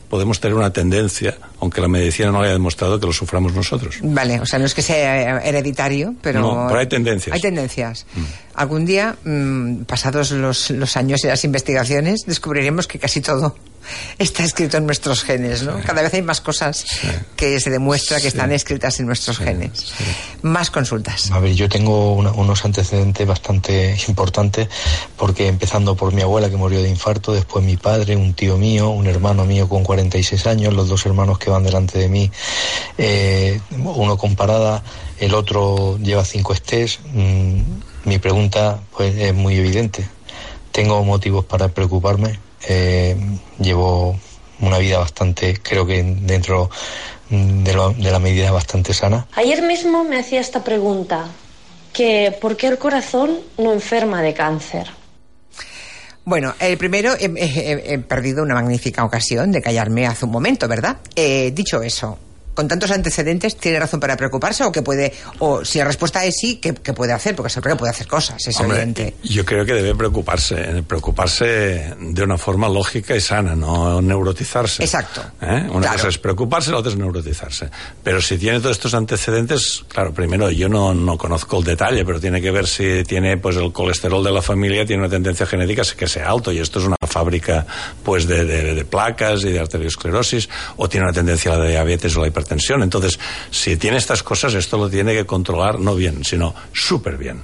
podemos 0.08 0.40
tener 0.40 0.56
una 0.56 0.72
tendencia, 0.72 1.36
aunque 1.60 1.80
la 1.80 1.88
medicina 1.88 2.30
no 2.30 2.40
haya 2.40 2.52
demostrado 2.52 2.98
que 2.98 3.06
lo 3.06 3.12
suframos 3.12 3.54
nosotros. 3.54 3.98
Vale, 4.02 4.40
o 4.40 4.46
sea, 4.46 4.58
no 4.58 4.66
es 4.66 4.75
que 4.75 4.82
sea 4.82 5.40
hereditario, 5.40 6.14
pero... 6.22 6.40
No, 6.40 6.66
pero 6.68 6.80
hay 6.80 6.86
tendencias. 6.86 7.34
Hay 7.34 7.40
tendencias. 7.40 8.06
Algún 8.54 8.86
día, 8.86 9.16
mm, 9.25 9.83
pasados 9.85 10.31
los, 10.31 10.70
los 10.70 10.96
años 10.96 11.24
y 11.24 11.26
las 11.26 11.44
investigaciones, 11.44 12.24
descubriremos 12.26 12.87
que 12.87 12.98
casi 12.98 13.20
todo 13.20 13.57
está 14.18 14.44
escrito 14.44 14.77
en 14.77 14.87
nuestros 14.87 15.22
genes, 15.22 15.62
¿no? 15.62 15.81
Cada 15.85 16.03
vez 16.03 16.14
hay 16.14 16.22
más 16.22 16.40
cosas 16.40 16.85
que 17.37 17.61
se 17.61 17.70
demuestra 17.70 18.20
que 18.20 18.29
están 18.29 18.53
escritas 18.53 18.99
en 19.01 19.07
nuestros 19.07 19.38
genes. 19.38 19.92
Más 20.42 20.70
consultas. 20.70 21.31
A 21.31 21.38
ver, 21.40 21.55
yo 21.55 21.68
tengo 21.68 22.14
una- 22.14 22.33
unos 22.33 22.64
antecedentes 22.64 23.27
bastante 23.27 23.96
importantes 24.09 24.68
porque 25.16 25.49
empezando 25.49 25.96
por 25.96 26.12
mi 26.12 26.22
abuela 26.22 26.49
que 26.51 26.57
murió 26.57 26.83
de 26.83 26.88
infarto, 26.88 27.33
después 27.33 27.64
mi 27.64 27.77
padre, 27.77 28.16
un 28.16 28.35
tío 28.35 28.57
mío, 28.57 28.88
un 28.90 29.07
hermano 29.07 29.44
mío 29.44 29.68
con 29.68 29.83
46 29.85 30.46
años, 30.46 30.75
los 30.75 30.88
dos 30.88 31.05
hermanos 31.07 31.38
que 31.38 31.51
van 31.51 31.62
delante 31.64 31.99
de 31.99 32.09
mí, 32.09 32.31
eh, 32.99 33.61
uno 33.79 34.16
con 34.16 34.37
parada, 34.37 34.83
el 35.18 35.35
otro 35.35 35.99
lleva 35.99 36.25
cinco 36.25 36.53
estés. 36.53 36.99
Mm, 37.12 37.61
mi 38.05 38.18
pregunta 38.18 38.79
pues 38.96 39.14
es 39.16 39.35
muy 39.35 39.57
evidente. 39.57 40.07
Tengo 40.72 41.03
motivos 41.05 41.44
para 41.44 41.68
preocuparme. 41.68 42.38
Eh, 42.68 43.16
llevo 43.59 44.18
una 44.61 44.79
vida 44.79 44.98
bastante, 44.98 45.61
creo 45.62 45.87
que 45.87 46.02
dentro 46.02 46.70
de, 47.31 47.74
lo- 47.74 47.92
de 47.92 48.11
la 48.11 48.18
medida 48.18 48.50
bastante 48.50 48.94
sana. 48.94 49.26
Ayer 49.35 49.62
mismo 49.62 50.05
me 50.05 50.18
hacía 50.18 50.40
esta 50.40 50.64
pregunta, 50.64 51.26
que 51.92 52.37
¿por 52.40 52.57
qué 52.57 52.66
el 52.68 52.79
corazón 52.79 53.38
no 53.59 53.72
enferma 53.72 54.22
de 54.22 54.35
cáncer? 54.35 54.88
Bueno, 56.24 56.55
el 56.59 56.76
primero, 56.76 57.12
he, 57.18 57.26
he- 57.37 57.94
he 57.94 57.98
perdido 58.00 58.42
una 58.42 58.55
magnífica 58.55 59.05
ocasión 59.05 59.52
de 59.52 59.62
callarme 59.62 60.07
hace 60.07 60.24
un 60.24 60.33
momento, 60.33 60.66
¿verdad? 60.66 60.96
Eh, 61.14 61.52
dicho 61.55 61.83
eso, 61.83 62.18
con 62.57 62.66
tantos 62.66 62.90
antecedentes, 62.90 63.57
¿tiene 63.57 63.79
razón 63.79 64.01
para 64.01 64.16
preocuparse 64.16 64.64
o 64.64 64.73
que 64.73 64.83
puede, 64.83 65.12
o 65.38 65.64
si 65.64 65.79
la 65.79 65.85
respuesta 65.85 66.25
es 66.25 66.35
sí, 66.40 66.57
¿qué, 66.57 66.75
qué 66.75 66.92
puede 66.92 67.12
hacer? 67.12 67.37
Porque 67.37 67.51
siempre 67.51 67.77
puede 67.77 67.90
hacer 67.90 68.09
cosas, 68.09 68.45
es 68.49 68.59
Hombre, 68.59 68.79
evidente. 68.79 69.14
Yo 69.23 69.45
creo 69.45 69.64
que 69.64 69.75
debe 69.75 69.95
preocuparse, 69.95 70.83
preocuparse 70.88 71.95
de 72.01 72.23
una 72.23 72.38
forma 72.38 72.69
lógica 72.69 73.14
y 73.14 73.21
sana, 73.21 73.55
no 73.55 74.01
neurotizarse. 74.01 74.83
Exacto. 74.83 75.23
¿Eh? 75.42 75.66
Una 75.71 75.81
Claro. 75.83 75.97
cosa 75.99 76.09
es 76.09 76.19
preocuparse, 76.19 76.71
la 76.73 76.79
otra 76.79 76.90
es 76.92 76.99
neurotizarse. 76.99 77.69
Pero 78.03 78.21
si 78.23 78.38
tiene 78.38 78.59
todos 78.61 78.73
estos 78.77 78.95
antecedentes, 78.95 79.85
claro, 79.88 80.14
primero 80.14 80.51
yo 80.51 80.69
no, 80.71 80.95
no 80.95 81.19
conozco 81.19 81.59
el 81.59 81.64
detalle, 81.64 82.05
pero 82.07 82.19
tiene 82.19 82.40
que 82.40 82.51
ver 82.51 82.66
si 82.66 83.05
tiene 83.05 83.37
pues 83.37 83.57
el 83.57 83.71
colesterol 83.73 84.25
de 84.25 84.33
la 84.33 84.40
familia, 84.40 84.87
tiene 84.87 85.03
una 85.03 85.11
tendencia 85.11 85.45
genética 85.45 85.83
que 85.97 86.09
sea 86.09 86.31
alto 86.31 86.51
y 86.53 86.59
esto 86.59 86.79
es 86.81 86.87
una 86.87 86.97
fábrica 87.07 87.66
pues 88.03 88.27
de, 88.27 88.45
de- 88.47 88.75
de 88.75 88.85
placas 88.87 89.42
y 89.45 89.51
de 89.53 89.61
arteriosclerosis 89.61 90.49
o 90.79 90.88
tiene 90.88 91.05
una 91.05 91.12
tendencia 91.12 91.53
a 91.53 91.59
la 91.59 91.66
diabetes 91.66 92.16
o 92.16 92.21
la 92.23 92.29
hipertensión. 92.29 92.45
Entonces, 92.82 93.18
si 93.50 93.76
tiene 93.76 93.96
estas 93.98 94.22
cosas, 94.22 94.54
esto 94.54 94.76
lo 94.78 94.88
tiene 94.88 95.12
que 95.14 95.26
controlar 95.26 95.78
no 95.80 95.94
bien, 95.94 96.24
sino 96.24 96.54
súper 96.72 97.16
bien. 97.16 97.42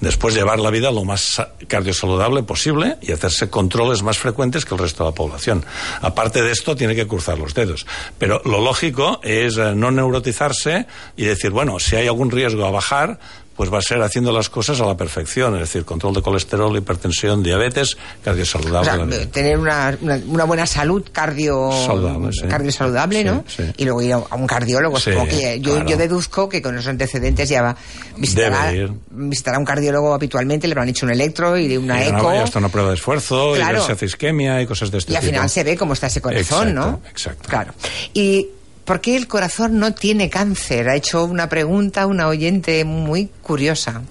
Después 0.00 0.34
llevar 0.34 0.60
la 0.60 0.70
vida 0.70 0.90
lo 0.90 1.04
más 1.04 1.20
sa- 1.22 1.52
cardiosaludable 1.68 2.42
posible 2.42 2.96
y 3.00 3.12
hacerse 3.12 3.48
controles 3.48 4.02
más 4.02 4.18
frecuentes 4.18 4.64
que 4.66 4.74
el 4.74 4.80
resto 4.80 5.04
de 5.04 5.10
la 5.10 5.14
población. 5.14 5.64
Aparte 6.02 6.42
de 6.42 6.52
esto, 6.52 6.76
tiene 6.76 6.94
que 6.94 7.06
cruzar 7.06 7.38
los 7.38 7.54
dedos. 7.54 7.86
Pero 8.18 8.42
lo 8.44 8.60
lógico 8.60 9.20
es 9.22 9.56
eh, 9.56 9.72
no 9.74 9.90
neurotizarse 9.90 10.86
y 11.16 11.24
decir, 11.24 11.50
bueno, 11.50 11.78
si 11.78 11.96
hay 11.96 12.06
algún 12.08 12.30
riesgo 12.30 12.66
a 12.66 12.70
bajar, 12.70 13.18
pues 13.56 13.72
va 13.72 13.78
a 13.78 13.82
ser 13.82 14.02
haciendo 14.02 14.32
las 14.32 14.50
cosas 14.50 14.80
a 14.80 14.86
la 14.86 14.96
perfección, 14.96 15.54
es 15.54 15.60
decir, 15.60 15.84
control 15.84 16.14
de 16.14 16.22
colesterol, 16.22 16.76
hipertensión, 16.76 17.42
diabetes, 17.42 17.94
O 17.94 18.24
cardiosaludable. 18.24 18.84
sea, 18.90 18.98
también. 18.98 19.30
tener 19.30 19.58
una, 19.58 19.96
una, 20.00 20.20
una 20.26 20.44
buena 20.44 20.66
salud 20.66 21.02
cardio 21.10 21.70
Saludable, 21.86 22.32
sí. 22.32 22.46
cardiosaludable, 22.46 23.24
¿no? 23.24 23.44
Sí, 23.48 23.62
sí. 23.64 23.72
Y 23.78 23.84
luego 23.84 24.02
ir 24.02 24.12
a, 24.12 24.18
un 24.18 24.46
cardiólogo. 24.46 24.98
Supongo 25.00 25.28
que 25.28 25.58
yo, 25.60 25.72
claro. 25.74 25.88
yo 25.88 25.96
deduzco 25.96 26.48
que 26.48 26.60
con 26.60 26.74
los 26.76 26.86
antecedentes 26.86 27.48
ya 27.48 27.62
va 27.62 27.76
visitará, 28.16 28.72
visitará 29.10 29.58
un 29.58 29.64
cardiólogo 29.64 30.12
habitualmente, 30.14 30.66
le 30.66 30.72
habrán 30.74 30.88
hecho 30.88 31.06
un 31.06 31.12
electro 31.12 31.56
y 31.56 31.76
una 31.76 32.04
Y 32.04 32.08
eco. 32.08 32.28
una- 32.28 32.42
hasta 32.42 32.58
una 32.58 32.68
prueba 32.68 32.90
de 32.90 32.96
esfuerzo, 32.96 33.54
y 33.54 33.58
Claro. 33.58 33.78
ver 33.78 33.86
si 33.86 33.92
hace 33.92 34.06
isquemia 34.06 34.60
y 34.60 34.66
cosas 34.66 34.90
de 34.90 34.98
este 34.98 35.12
Y 35.12 35.16
al 35.16 35.22
tipo. 35.22 35.32
final 35.32 35.48
se 35.50 35.64
ve 35.64 35.76
cómo 35.76 35.94
está 35.94 36.08
ese 36.08 36.20
corazón, 36.20 36.68
Exacto, 36.68 36.90
¿no? 36.90 37.00
exacto. 37.10 37.48
Claro. 37.48 37.72
Y 38.12 38.48
¿por 38.86 39.00
qué 39.02 39.16
el 39.16 39.26
corazón 39.26 39.78
no 39.78 39.92
tiene 39.92 40.30
cáncer? 40.30 40.88
Ha 40.88 40.94
hecho 40.94 41.24
una 41.24 41.50
pregunta 41.50 42.06
una 42.06 42.28
oyente 42.28 42.84
muy 42.84 43.26
curiosa. 43.42 44.02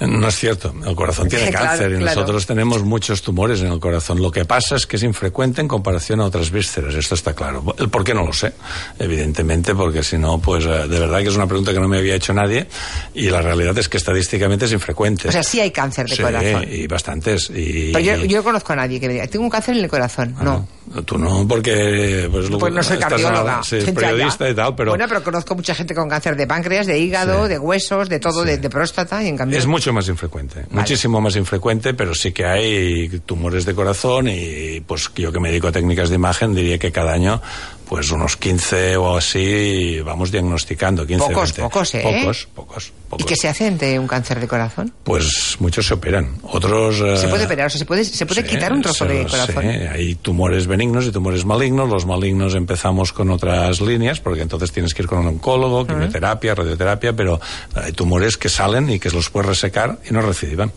No 0.00 0.28
es 0.28 0.36
cierto, 0.36 0.74
el 0.86 0.94
corazón 0.94 1.28
tiene 1.28 1.46
Claro, 1.50 1.66
cáncer 1.66 1.92
y 1.92 1.96
claro. 1.96 2.20
nosotros 2.20 2.46
tenemos 2.46 2.82
muchos 2.82 3.22
tumores 3.22 3.60
en 3.62 3.68
el 3.72 3.80
corazón. 3.80 4.20
Lo 4.20 4.30
que 4.30 4.44
pasa 4.44 4.76
es 4.76 4.86
que 4.86 4.96
es 4.96 5.02
infrecuente 5.02 5.60
en 5.60 5.68
comparación 5.68 6.20
a 6.20 6.24
otras 6.24 6.50
vísceras, 6.50 6.94
esto 6.94 7.14
está 7.14 7.32
claro. 7.34 7.64
El 7.78 7.88
por 7.88 8.04
qué 8.04 8.12
no 8.14 8.24
lo 8.26 8.32
sé, 8.32 8.52
evidentemente, 8.98 9.74
porque 9.74 10.02
si 10.02 10.18
no, 10.18 10.38
pues 10.38 10.64
eh, 10.64 10.88
de 10.88 10.98
verdad 11.00 11.18
que 11.20 11.28
es 11.28 11.36
una 11.36 11.46
pregunta 11.46 11.72
que 11.72 11.80
no 11.80 11.88
me 11.88 11.98
había 11.98 12.14
hecho 12.14 12.32
nadie 12.32 12.66
y 13.14 13.30
la 13.30 13.40
realidad 13.42 13.76
es 13.78 13.88
que 13.88 13.96
estadísticamente 13.96 14.64
es 14.66 14.72
infrecuente. 14.72 15.28
O 15.28 15.32
sea, 15.32 15.42
sí 15.42 15.60
hay 15.60 15.70
cáncer 15.70 16.08
de 16.08 16.16
Sí, 16.16 16.22
corazón. 16.22 16.64
y 16.70 16.86
bastantes. 16.86 17.50
Y, 17.50 17.92
Pero 17.92 18.00
yo, 18.04 18.24
y- 18.24 18.28
yo 18.28 18.38
no 18.38 18.44
conozco 18.44 18.72
a 18.72 18.76
nadie 18.76 19.00
que 19.00 19.06
me 19.08 19.14
diga, 19.14 19.26
tengo 19.26 19.44
un 19.44 19.50
cáncer 19.50 19.76
en 19.76 19.84
el 19.84 19.90
corazón. 19.90 20.34
no. 20.40 20.68
Tú 21.04 21.18
no, 21.18 21.44
porque 21.48 22.28
pues, 22.30 22.48
Pues 22.48 22.72
no 22.72 22.80
soy 22.80 22.94
estás 22.94 23.10
cardióloga. 23.10 23.60
sí, 23.64 23.78
periodista 23.92 24.48
y 24.48 24.54
tal, 24.54 24.76
pero 24.76 24.92
Bueno, 24.92 25.06
pero 25.08 25.20
conozco 25.24 25.56
mucha 25.56 25.74
gente 25.74 25.96
con 25.96 26.08
cáncer 26.08 26.36
de 26.36 26.46
páncreas, 26.46 26.86
de 26.86 26.96
hígado, 26.96 27.42
Sí. 27.42 27.48
de 27.48 27.58
huesos, 27.58 28.08
de 28.08 28.20
todo, 28.20 28.42
Sí. 28.44 28.50
de, 28.50 28.58
de 28.58 28.70
próstata, 28.70 29.20
y 29.20 29.26
en 29.26 29.36
cambio... 29.36 29.58
Es 29.58 29.66
mucho 29.66 29.85
más 29.92 30.08
infrecuente, 30.08 30.64
muchísimo 30.70 31.20
más 31.20 31.36
infrecuente, 31.36 31.94
pero 31.94 32.14
sí 32.14 32.32
que 32.32 32.44
hay 32.44 33.08
tumores 33.24 33.64
de 33.64 33.74
corazón 33.74 34.28
y 34.28 34.80
pues 34.80 35.10
yo 35.14 35.32
que 35.32 35.40
me 35.40 35.48
dedico 35.48 35.68
a 35.68 35.72
técnicas 35.72 36.08
de 36.08 36.16
imagen 36.16 36.54
diría 36.54 36.78
que 36.78 36.92
cada 36.92 37.12
año 37.12 37.40
pues 37.88 38.10
unos 38.10 38.36
15 38.36 38.96
o 38.96 39.16
así 39.16 40.00
vamos 40.00 40.32
diagnosticando, 40.32 41.06
15, 41.06 41.26
Pocos, 41.28 41.52
20. 41.54 41.62
pocos, 41.62 41.94
¿eh? 41.94 42.00
Pocos, 42.02 42.48
pocos, 42.54 42.86
¿Y 42.88 43.08
pocos. 43.10 43.26
qué 43.26 43.36
se 43.36 43.48
hacen 43.48 43.78
de 43.78 43.98
un 43.98 44.08
cáncer 44.08 44.40
de 44.40 44.48
corazón? 44.48 44.92
Pues 45.04 45.56
muchos 45.60 45.86
se 45.86 45.94
operan, 45.94 46.36
otros... 46.42 46.96
Se 47.20 47.26
eh, 47.26 47.28
puede 47.28 47.44
operar, 47.44 47.68
o 47.68 47.70
sea, 47.70 47.78
se 47.78 47.84
puede, 47.84 48.04
se 48.04 48.26
puede 48.26 48.42
Sí, 48.42 48.48
quitar 48.48 48.72
un 48.72 48.82
trozo 48.82 49.06
se- 49.06 49.12
de 49.14 49.26
corazón. 49.26 49.62
sí, 49.62 49.68
hay 49.68 50.14
tumores 50.16 50.66
benignos 50.66 51.04
y 51.06 51.12
tumores 51.12 51.44
malignos. 51.44 51.88
Los 51.88 52.06
malignos 52.06 52.54
empezamos 52.56 53.12
con 53.12 53.30
otras 53.30 53.80
líneas, 53.80 54.18
porque 54.20 54.42
entonces 54.42 54.72
tienes 54.72 54.92
que 54.92 55.02
ir 55.02 55.08
con 55.08 55.20
un 55.20 55.26
oncólogo, 55.28 55.86
quimioterapia, 55.86 56.54
radioterapia, 56.56 57.12
pero 57.14 57.40
hay 57.74 57.92
tumores 57.92 58.36
que 58.36 58.48
salen 58.48 58.90
y 58.90 58.98
que 58.98 59.10
los 59.10 59.30
puedes 59.30 59.48
resecar 59.48 59.98
y 60.10 60.12
no 60.12 60.22
recidivan. 60.22 60.72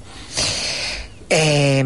Eh, 1.30 1.84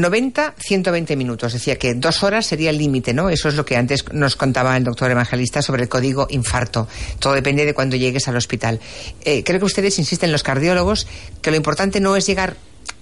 90, 0.00 0.54
120 0.58 1.16
minutos. 1.16 1.52
Decía 1.52 1.76
que 1.76 1.94
dos 1.94 2.22
horas 2.22 2.46
sería 2.46 2.70
el 2.70 2.78
límite, 2.78 3.12
¿no? 3.12 3.30
Eso 3.30 3.48
es 3.48 3.54
lo 3.54 3.64
que 3.64 3.76
antes 3.76 4.04
nos 4.12 4.36
contaba 4.36 4.76
el 4.76 4.84
doctor 4.84 5.10
Evangelista 5.10 5.62
sobre 5.62 5.82
el 5.82 5.88
código 5.88 6.26
infarto. 6.30 6.88
Todo 7.18 7.34
depende 7.34 7.64
de 7.64 7.74
cuando 7.74 7.96
llegues 7.96 8.28
al 8.28 8.36
hospital. 8.36 8.80
Eh, 9.24 9.44
creo 9.44 9.58
que 9.58 9.66
ustedes 9.66 9.98
insisten, 9.98 10.32
los 10.32 10.42
cardiólogos, 10.42 11.06
que 11.42 11.50
lo 11.50 11.56
importante 11.56 12.00
no 12.00 12.16
es 12.16 12.26
llegar 12.26 12.56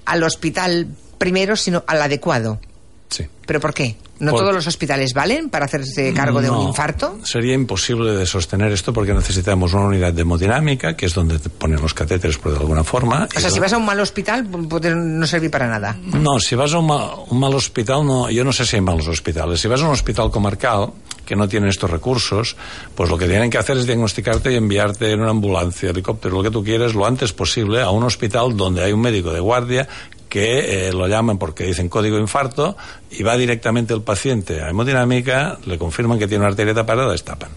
al 0.05 0.23
hospital 0.23 0.89
primero, 1.19 1.57
sino 1.57 1.85
al 1.87 2.03
adecuado. 2.03 2.61
Sí. 3.09 3.27
¿Pero 3.47 3.61
por 3.61 3.75
qué? 3.75 3.97
¿No 4.19 4.31
Por- 4.31 4.41
todos 4.41 4.55
los 4.55 4.67
hospitales 4.67 5.13
valen 5.13 5.51
para 5.51 5.67
hacerse 5.67 6.13
cargo 6.15 6.41
de 6.41 6.49
un 6.49 6.69
infarto? 6.69 7.19
Sería 7.23 7.53
imposible 7.55 8.13
de 8.13 8.25
sostener 8.25 8.73
esto 8.73 8.93
porque 8.93 9.13
necesitamos 9.13 9.75
una 9.75 9.85
unidad 9.85 10.13
de 10.13 10.23
hemodinámica, 10.23 10.97
que 10.97 11.07
es 11.07 11.13
donde 11.15 11.39
te 11.39 11.51
ponen 11.51 11.81
los 11.83 11.93
catéteres 11.93 12.39
por 12.39 12.53
de 12.53 12.59
alguna 12.59 12.83
forma. 12.83 13.29
O 13.37 13.41
sea, 13.41 13.51
si 13.51 13.61
vas 13.61 13.73
a 13.75 13.77
un 13.79 13.85
mal 13.85 14.01
hospital, 14.01 14.47
no 14.51 15.27
servir 15.27 15.51
para 15.51 15.69
nada. 15.69 15.97
No, 16.03 16.39
si 16.41 16.55
vas 16.55 16.73
a 16.73 16.79
un 16.79 16.87
mal, 16.87 17.11
un 17.29 17.39
mal 17.39 17.55
hospital, 17.55 18.07
no, 18.07 18.31
yo 18.31 18.43
no 18.45 18.53
sé 18.53 18.65
si 18.65 18.77
hay 18.77 18.83
malos 18.83 19.07
hospitales. 19.09 19.61
Si 19.61 19.69
vas 19.69 19.83
a 19.83 19.85
un 19.85 19.91
hospital 19.93 20.31
comarcal 20.31 20.93
que 21.27 21.37
no 21.37 21.49
tiene 21.49 21.69
estos 21.69 21.91
recursos, 21.91 22.57
pues 22.95 23.11
lo 23.11 23.19
que 23.19 23.27
tienen 23.27 23.51
que 23.51 23.59
hacer 23.59 23.77
es 23.77 23.87
diagnosticarte 23.87 24.53
y 24.53 24.55
enviarte 24.57 25.11
en 25.11 25.21
una 25.21 25.31
ambulancia, 25.31 25.91
helicóptero, 25.91 26.37
lo 26.37 26.43
que 26.43 26.51
tú 26.53 26.63
quieras, 26.65 26.95
lo 26.95 27.05
antes 27.05 27.33
posible 27.33 27.83
a 27.83 27.91
un 27.91 28.05
hospital 28.05 28.57
donde 28.57 28.83
hay 28.85 28.93
un 28.93 29.01
médico 29.01 29.33
de 29.33 29.41
guardia 29.41 29.89
que 30.29 30.89
eh, 30.89 30.93
lo 30.93 31.07
llaman 31.09 31.39
porque 31.39 31.65
dicen 31.65 31.89
código 31.89 32.19
infarto 32.19 32.77
y 33.11 33.23
va 33.23 33.37
directamente 33.37 33.95
el 33.95 34.03
paciente 34.03 34.61
a 34.63 34.69
hemodinámica, 34.71 35.59
le 35.67 35.79
confirman 35.79 36.19
que 36.19 36.27
tiene 36.27 36.43
una 36.43 36.51
arteria 36.51 36.75
tapada, 36.75 37.05
la 37.07 37.13
destapan. 37.13 37.51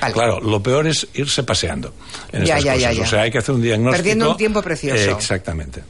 Vale. 0.00 0.12
Claro, 0.12 0.40
lo 0.40 0.62
peor 0.62 0.86
es 0.86 1.06
irse 1.14 1.42
paseando 1.42 1.94
en 2.30 2.44
Ya, 2.44 2.58
ya, 2.58 2.76
ya, 2.76 2.88
cosas. 2.90 2.96
ya. 2.96 3.02
O 3.02 3.06
sea, 3.06 3.22
hay 3.22 3.30
que 3.30 3.38
hacer 3.38 3.54
un 3.54 3.62
diagnóstico. 3.62 3.96
Perdiendo 3.96 4.30
un 4.32 4.36
tiempo 4.36 4.60
precioso. 4.62 5.10
Eh, 5.10 5.10
exactamente. 5.12 5.82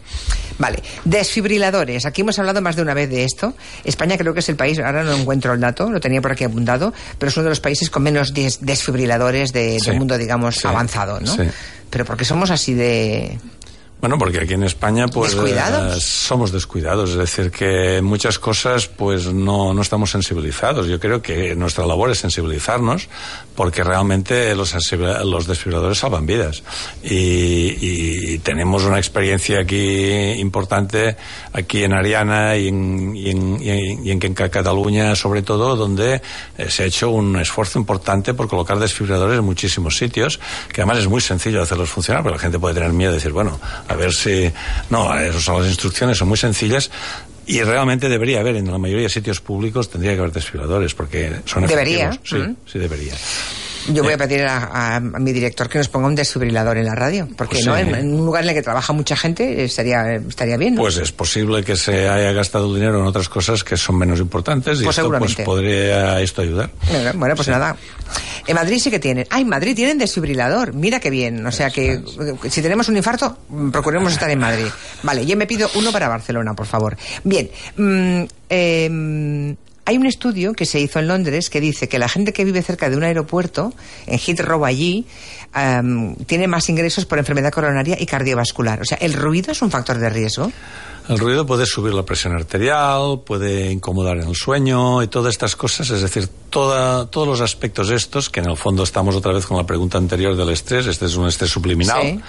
Vale, 0.58 0.80
desfibriladores. 1.04 2.06
Aquí 2.06 2.20
hemos 2.22 2.38
hablado 2.38 2.62
más 2.62 2.76
de 2.76 2.82
una 2.82 2.94
vez 2.94 3.10
de 3.10 3.24
esto. 3.24 3.54
España 3.84 4.16
creo 4.16 4.32
que 4.32 4.40
es 4.40 4.48
el 4.48 4.56
país, 4.56 4.78
ahora 4.78 5.02
no 5.02 5.12
encuentro 5.12 5.52
el 5.52 5.60
dato, 5.60 5.90
lo 5.90 6.00
tenía 6.00 6.22
por 6.22 6.32
aquí 6.32 6.44
apuntado, 6.44 6.94
pero 7.18 7.30
es 7.30 7.36
uno 7.36 7.44
de 7.44 7.50
los 7.50 7.60
países 7.60 7.90
con 7.90 8.04
menos 8.04 8.32
des- 8.32 8.64
desfibriladores 8.64 9.52
de- 9.52 9.78
Sí. 9.80 9.86
del 9.90 9.98
mundo, 9.98 10.16
digamos, 10.16 10.56
Sí. 10.56 10.66
avanzado, 10.68 11.20
¿no? 11.20 11.34
Sí. 11.34 11.42
Pero 11.90 12.04
porque 12.04 12.24
somos 12.24 12.50
así 12.50 12.74
de... 12.74 13.38
Bueno, 13.98 14.18
porque 14.18 14.40
aquí 14.40 14.52
en 14.54 14.62
España 14.62 15.08
pues 15.08 15.32
¿Descuidados? 15.32 15.96
eh, 15.96 16.00
somos 16.00 16.52
descuidados, 16.52 17.10
es 17.10 17.16
decir, 17.16 17.50
que 17.50 18.02
muchas 18.02 18.38
cosas 18.38 18.88
pues 18.88 19.32
no, 19.32 19.72
no 19.72 19.80
estamos 19.82 20.10
sensibilizados. 20.10 20.86
Yo 20.86 21.00
creo 21.00 21.22
que 21.22 21.56
nuestra 21.56 21.86
labor 21.86 22.10
es 22.10 22.18
sensibilizarnos 22.18 23.08
porque 23.54 23.82
realmente 23.82 24.54
los, 24.54 24.74
los 25.24 25.46
desfibriladores 25.46 25.98
salvan 25.98 26.26
vidas. 26.26 26.62
Y, 27.02 28.34
y 28.34 28.38
tenemos 28.40 28.84
una 28.84 28.98
experiencia 28.98 29.60
aquí 29.60 30.10
importante, 30.40 31.16
aquí 31.54 31.82
en 31.82 31.94
Ariana 31.94 32.54
y 32.56 32.68
en, 32.68 33.16
y 33.16 33.30
en, 33.30 33.62
y 33.62 33.70
en, 33.70 34.06
y 34.06 34.10
en 34.10 34.20
Cataluña 34.34 35.16
sobre 35.16 35.40
todo, 35.40 35.74
donde 35.74 36.20
eh, 36.58 36.70
se 36.70 36.82
ha 36.82 36.86
hecho 36.86 37.10
un 37.10 37.36
esfuerzo 37.40 37.78
importante 37.78 38.34
por 38.34 38.46
colocar 38.46 38.78
desfibriladores 38.78 39.38
en 39.38 39.44
muchísimos 39.44 39.96
sitios, 39.96 40.38
que 40.72 40.82
además 40.82 40.98
es 40.98 41.08
muy 41.08 41.22
sencillo 41.22 41.62
hacerlos 41.62 41.88
funcionar, 41.88 42.22
pero 42.22 42.34
la 42.34 42.40
gente 42.40 42.58
puede 42.58 42.74
tener 42.74 42.92
miedo 42.92 43.12
de 43.12 43.16
decir, 43.16 43.32
bueno, 43.32 43.58
a 43.88 43.94
ver 43.94 44.12
si... 44.12 44.50
No, 44.90 45.18
esas 45.18 45.42
son 45.42 45.60
las 45.60 45.68
instrucciones, 45.68 46.18
son 46.18 46.28
muy 46.28 46.38
sencillas. 46.38 46.90
Y 47.48 47.62
realmente 47.62 48.08
debería 48.08 48.40
haber, 48.40 48.56
en 48.56 48.70
la 48.70 48.78
mayoría 48.78 49.04
de 49.04 49.08
sitios 49.08 49.40
públicos 49.40 49.88
tendría 49.88 50.14
que 50.14 50.18
haber 50.18 50.32
desfibriladores, 50.32 50.94
porque 50.94 51.32
son 51.44 51.64
Debería, 51.66 52.08
efectivos. 52.08 52.28
Sí, 52.28 52.36
mm. 52.50 52.56
sí 52.72 52.78
debería. 52.80 53.14
Yo 53.88 54.02
Eh. 54.02 54.04
voy 54.04 54.12
a 54.14 54.18
pedir 54.18 54.42
a, 54.42 54.56
a- 54.64 54.96
a 54.96 55.00
mi 55.00 55.32
director 55.32 55.68
que 55.68 55.78
nos 55.78 55.86
ponga 55.88 56.08
un 56.08 56.16
desfibrilador 56.16 56.76
en 56.76 56.86
la 56.86 56.96
radio, 56.96 57.28
porque 57.36 57.54
Pues 57.58 57.66
no 57.66 57.76
sí. 57.76 57.82
en, 57.82 57.94
en 57.94 58.14
un 58.14 58.26
lugar 58.26 58.42
en 58.42 58.48
el 58.48 58.54
que 58.56 58.62
trabaja 58.62 58.92
mucha 58.92 59.16
gente 59.16 59.60
eh, 59.60 59.64
estaría, 59.66 60.14
estaría 60.16 60.56
bien. 60.56 60.74
¿no? 60.74 60.80
Pues 60.80 60.96
es 60.96 61.12
posible 61.12 61.62
que 61.62 61.76
se 61.76 62.08
haya 62.08 62.32
gastado 62.32 62.74
dinero 62.74 62.98
en 62.98 63.06
otras 63.06 63.28
cosas 63.28 63.62
que 63.62 63.76
son 63.76 63.96
menos 63.96 64.18
importantes 64.18 64.80
y 64.80 64.84
Pues 64.84 64.98
esto 64.98 65.08
pues 65.16 65.36
podría 65.36 66.20
esto 66.20 66.42
ayudar. 66.42 66.68
Bueno, 66.90 67.12
Bueno, 67.14 67.36
pues 67.36 67.46
nada. 67.46 67.76
En 68.46 68.54
Madrid 68.54 68.78
sí 68.78 68.90
que 68.90 68.98
tienen. 68.98 69.26
Ah, 69.30 69.40
en 69.40 69.48
Madrid 69.48 69.74
tienen 69.74 69.98
desfibrilador. 69.98 70.72
Mira 70.74 71.00
qué 71.00 71.10
bien. 71.10 71.44
O 71.46 71.52
sea 71.52 71.70
que 71.70 71.94
eh, 71.94 72.00
si 72.48 72.62
tenemos 72.62 72.88
un 72.88 72.96
infarto, 72.96 73.38
mm, 73.48 73.70
procuremos 73.70 74.12
estar 74.12 74.30
en 74.30 74.38
Madrid. 74.38 74.66
Vale, 75.02 75.26
yo 75.26 75.36
me 75.36 75.46
pido 75.46 75.68
uno 75.74 75.92
para 75.92 76.08
Barcelona, 76.08 76.54
por 76.54 76.66
favor. 76.66 76.96
Bien. 77.24 77.50
mm, 77.76 78.22
eh, 78.48 79.56
hay 79.86 79.96
un 79.96 80.06
estudio 80.06 80.52
que 80.52 80.66
se 80.66 80.80
hizo 80.80 80.98
en 80.98 81.06
Londres 81.06 81.48
que 81.48 81.60
dice 81.60 81.88
que 81.88 82.00
la 82.00 82.08
gente 82.08 82.32
que 82.32 82.44
vive 82.44 82.60
cerca 82.60 82.90
de 82.90 82.96
un 82.96 83.04
aeropuerto, 83.04 83.72
en 84.06 84.18
Heathrow 84.18 84.64
allí, 84.64 85.06
am, 85.52 86.16
tiene 86.26 86.48
más 86.48 86.68
ingresos 86.68 87.06
por 87.06 87.18
enfermedad 87.18 87.52
coronaria 87.52 87.96
y 87.98 88.04
cardiovascular. 88.04 88.82
O 88.82 88.84
sea, 88.84 88.98
¿el 89.00 89.12
ruido 89.12 89.52
es 89.52 89.62
un 89.62 89.70
factor 89.70 89.98
de 89.98 90.10
riesgo? 90.10 90.50
El 91.08 91.18
ruido 91.18 91.46
puede 91.46 91.66
subir 91.66 91.94
la 91.94 92.02
presión 92.04 92.34
arterial, 92.34 93.20
puede 93.24 93.70
incomodar 93.70 94.16
en 94.18 94.28
el 94.28 94.34
sueño 94.34 95.02
y 95.02 95.06
todas 95.08 95.32
estas 95.34 95.54
cosas, 95.54 95.88
es 95.90 96.02
decir, 96.02 96.28
toda, 96.50 97.06
todos 97.06 97.28
los 97.28 97.40
aspectos 97.40 97.90
estos, 97.90 98.28
que 98.28 98.40
en 98.40 98.50
el 98.50 98.56
fondo 98.56 98.82
estamos 98.82 99.14
otra 99.14 99.32
vez 99.32 99.46
con 99.46 99.56
la 99.56 99.64
pregunta 99.64 99.98
anterior 99.98 100.34
del 100.36 100.48
estrés, 100.50 100.86
este 100.86 101.06
es 101.06 101.14
un 101.16 101.28
estrés 101.28 101.50
subliminal, 101.50 102.00
Sí. 102.02 102.20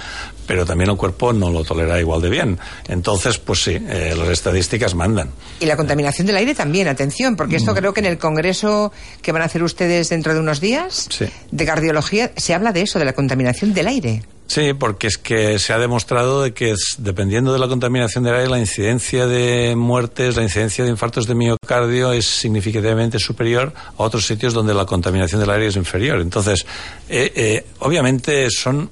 pero 0.46 0.66
también 0.66 0.90
el 0.92 0.96
cuerpo 0.98 1.34
no 1.34 1.50
lo 1.50 1.64
tolera 1.64 2.00
igual 2.00 2.22
de 2.22 2.30
bien. 2.30 2.60
Entonces, 2.88 3.40
pues 3.40 3.64
sí, 3.64 3.72
eh, 3.80 4.14
las 4.18 4.30
estadísticas 4.30 4.94
mandan. 4.96 5.32
Y 5.60 5.66
la 5.66 5.76
contaminación 5.76 6.28
del 6.28 6.36
aire 6.38 6.54
también, 6.54 6.88
atención, 6.88 7.36
porque 7.36 7.56
esto 7.56 7.74
creo 7.74 7.94
que 7.94 8.02
en 8.02 8.06
el 8.08 8.18
congreso 8.20 8.92
que 9.22 9.32
van 9.32 9.42
a 9.42 9.46
hacer 9.46 9.64
ustedes 9.64 10.10
dentro 10.10 10.34
de 10.36 10.40
unos 10.40 10.60
días 10.62 11.08
Sí. 11.10 11.26
de 11.52 11.66
cardiología 11.66 12.32
se 12.38 12.54
habla 12.54 12.72
de 12.74 12.82
eso, 12.84 13.00
de 13.00 13.06
la 13.06 13.14
contaminación 13.14 13.74
del 13.74 13.88
aire. 13.88 14.24
Sí, 14.48 14.74
porque 14.74 15.08
es 15.08 15.18
que 15.18 15.60
se 15.60 15.74
ha 15.74 15.78
demostrado 15.78 16.42
de 16.42 16.54
que 16.54 16.72
es- 16.72 16.96
dependiendo 17.00 17.52
de 17.52 17.60
la 17.60 17.68
contaminación 17.68 18.24
del 18.24 18.34
aire, 18.36 18.50
la 18.50 18.60
incidencia 18.60 19.28
de 19.28 19.76
muertes, 19.76 20.38
la 20.38 20.44
incidencia 20.44 20.86
de 20.86 20.90
infartos 20.90 21.28
de 21.28 21.36
miocardio 21.36 22.14
es 22.14 22.26
significativamente 22.26 23.20
superior 23.20 23.74
a 23.76 24.02
otros 24.04 24.26
sitios 24.26 24.54
donde 24.54 24.74
la 24.74 24.86
contaminación 24.86 25.42
del 25.42 25.50
aire 25.50 25.68
es 25.68 25.76
inferior. 25.76 26.22
Entonces, 26.22 26.66
eh, 27.10 27.32
eh, 27.36 27.66
obviamente 27.80 28.50
son, 28.50 28.90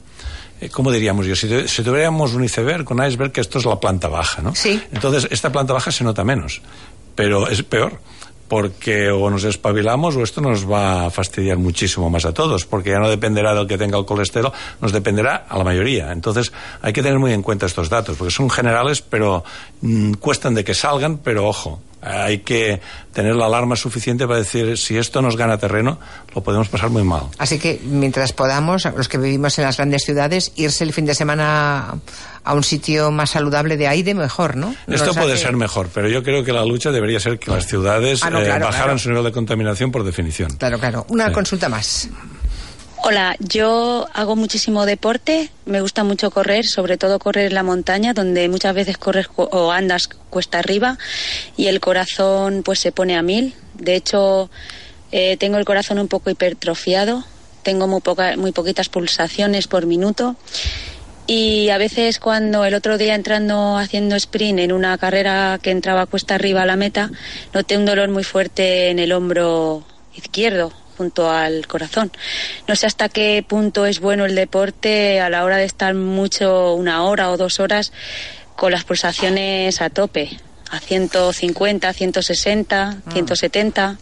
eh, 0.59 0.67
¿cómo 0.69 0.91
diríamos 0.91 1.25
yo? 1.25 1.35
Si, 1.37 1.47
si 1.69 1.83
tuviéramos 1.83 2.33
un 2.33 2.43
iceberg, 2.43 2.91
un 2.91 3.03
iceberg, 3.05 3.31
que 3.31 3.39
esto 3.41 3.57
es 3.59 3.65
la 3.65 3.79
planta 3.79 4.09
baja, 4.09 4.41
¿no? 4.41 4.53
Sí. 4.53 4.81
Entonces, 4.91 5.25
esta 5.31 5.53
planta 5.53 5.71
baja 5.71 5.89
se 5.89 6.03
nota 6.03 6.25
menos, 6.25 6.61
pero 7.15 7.47
es 7.47 7.63
peor. 7.63 8.01
Porque 8.47 9.10
o 9.10 9.29
nos 9.29 9.43
espabilamos 9.43 10.15
o 10.15 10.23
esto 10.23 10.41
nos 10.41 10.69
va 10.69 11.08
a 11.08 11.10
fastidiar 11.10 11.58
muchísimo 11.58 12.10
más 12.10 12.25
a 12.25 12.34
todos, 12.34 12.65
porque 12.65 12.91
ya 12.91 12.99
no 12.99 13.10
dependerá 13.10 13.55
del 13.55 13.67
que 13.67 13.77
tenga 13.77 13.97
el 13.97 14.05
colesterol, 14.05 14.51
nos 14.81 14.91
dependerá 14.91 15.45
a 15.49 15.58
la 15.58 15.63
mayoría. 15.63 16.12
Entonces 16.12 16.51
hay 16.81 16.93
que 16.93 17.01
tener 17.01 17.19
muy 17.19 17.34
en 17.34 17.41
cuenta 17.41 17.65
estos 17.65 17.89
datos, 17.89 18.17
porque 18.17 18.31
son 18.31 18.49
generales, 18.49 19.01
pero 19.01 19.43
mm, 19.81 20.13
cuestan 20.13 20.53
de 20.53 20.63
que 20.63 20.73
salgan, 20.73 21.17
pero 21.17 21.47
ojo, 21.47 21.81
hay 22.05 22.39
que 22.39 22.79
tener 23.13 23.36
la 23.36 23.47
alarma 23.47 23.75
suficiente 23.75 24.27
para 24.27 24.39
decir 24.39 24.77
si 24.77 24.97
esto 24.97 25.21
nos 25.21 25.36
gana 25.36 25.58
terreno, 25.58 25.97
lo 26.36 26.43
podemos 26.43 26.69
pasar 26.69 26.89
muy 26.89 27.03
mal. 27.03 27.23
Así 27.39 27.58
que 27.58 27.81
mientras 27.84 28.31
podamos, 28.31 28.86
los 28.86 29.08
que 29.08 29.17
vivimos 29.17 29.58
en 29.58 29.65
las 29.65 29.77
grandes 29.77 30.03
ciudades, 30.03 30.51
irse 30.55 30.84
el 30.84 30.93
fin 30.93 31.05
de 31.05 31.15
semana 31.15 31.95
a 32.45 32.53
un 32.53 32.63
sitio 32.63 33.12
más 33.12 33.31
saludable 33.31 33.75
de 33.75 33.88
aire, 33.88 34.13
mejor, 34.13 34.55
¿no? 34.55 34.75
Esto 34.88 35.08
Nos 35.08 35.17
puede 35.17 35.34
hace- 35.34 35.43
ser 35.43 35.55
mejor, 35.58 35.89
pero 35.93 36.08
yo 36.08 36.23
creo 36.23 36.43
que 36.43 36.53
la 36.53 36.63
lucha 36.63 36.91
debería 36.91 37.19
ser 37.19 37.39
que 37.39 37.49
las 37.51 37.65
ciudades 37.67 38.21
Ah, 38.23 38.29
no, 38.29 38.39
eh, 38.39 38.47
bajaran 38.47 38.71
claro. 38.71 38.97
su 38.99 39.10
nivel 39.10 39.23
de 39.25 39.31
contaminación 39.31 39.91
por 39.91 40.03
definición. 40.03 40.51
Claro, 40.58 40.79
claro. 40.79 41.05
Una 41.10 41.27
Sí. 41.27 41.34
consulta 41.34 41.67
más. 41.69 42.08
Hola, 43.08 43.36
yo 43.39 44.08
hago 44.13 44.36
muchísimo 44.36 44.86
deporte, 44.88 45.51
me 45.65 45.79
gusta 45.81 46.03
mucho 46.03 46.31
correr, 46.31 46.65
sobre 46.65 46.97
todo 46.97 47.19
correr 47.19 47.47
en 47.47 47.53
la 47.53 47.62
montaña, 47.62 48.13
donde 48.13 48.49
muchas 48.49 48.73
veces 48.73 48.97
corres 48.97 49.27
o 49.36 49.71
andas 49.71 50.08
cuesta 50.29 50.58
arriba 50.60 50.97
y 51.55 51.67
el 51.67 51.79
corazón 51.79 52.62
pues 52.63 52.79
se 52.79 52.91
pone 52.91 53.15
a 53.15 53.21
mil. 53.21 53.53
De 53.75 53.95
hecho, 53.95 54.49
eh, 55.12 55.38
tengo 55.38 55.58
el 55.58 55.65
corazón 55.65 55.99
un 55.99 56.08
poco 56.08 56.31
hipertrofiado, 56.31 57.23
tengo 57.62 57.88
muy, 57.88 58.01
poca- 58.01 58.38
muy 58.38 58.51
poquitas 58.51 58.89
pulsaciones 58.89 59.67
por 59.67 59.86
minuto 59.86 60.36
y 61.27 61.69
a 61.69 61.77
veces 61.77 62.19
cuando 62.19 62.65
el 62.65 62.73
otro 62.73 62.97
día 62.97 63.15
entrando 63.15 63.77
haciendo 63.77 64.15
sprint 64.15 64.59
en 64.59 64.71
una 64.71 64.97
carrera 64.97 65.59
que 65.61 65.71
entraba 65.71 66.05
cuesta 66.05 66.35
arriba 66.35 66.61
a 66.61 66.65
la 66.65 66.75
meta, 66.75 67.09
noté 67.53 67.77
un 67.77 67.85
dolor 67.85 68.09
muy 68.09 68.23
fuerte 68.23 68.89
en 68.89 68.99
el 68.99 69.11
hombro 69.11 69.83
izquierdo 70.15 70.71
junto 70.97 71.29
al 71.29 71.67
corazón. 71.67 72.11
No 72.67 72.75
sé 72.75 72.85
hasta 72.85 73.09
qué 73.09 73.43
punto 73.47 73.85
es 73.85 73.99
bueno 73.99 74.25
el 74.25 74.35
deporte 74.35 75.19
a 75.19 75.29
la 75.29 75.43
hora 75.43 75.57
de 75.57 75.65
estar 75.65 75.93
mucho, 75.93 76.73
una 76.73 77.03
hora 77.03 77.31
o 77.31 77.38
dos 77.38 77.59
horas, 77.59 77.91
con 78.55 78.71
las 78.71 78.83
pulsaciones 78.83 79.81
a 79.81 79.89
tope, 79.89 80.39
a 80.69 80.79
150, 80.79 81.91
160, 81.91 82.97
170. 83.11 83.97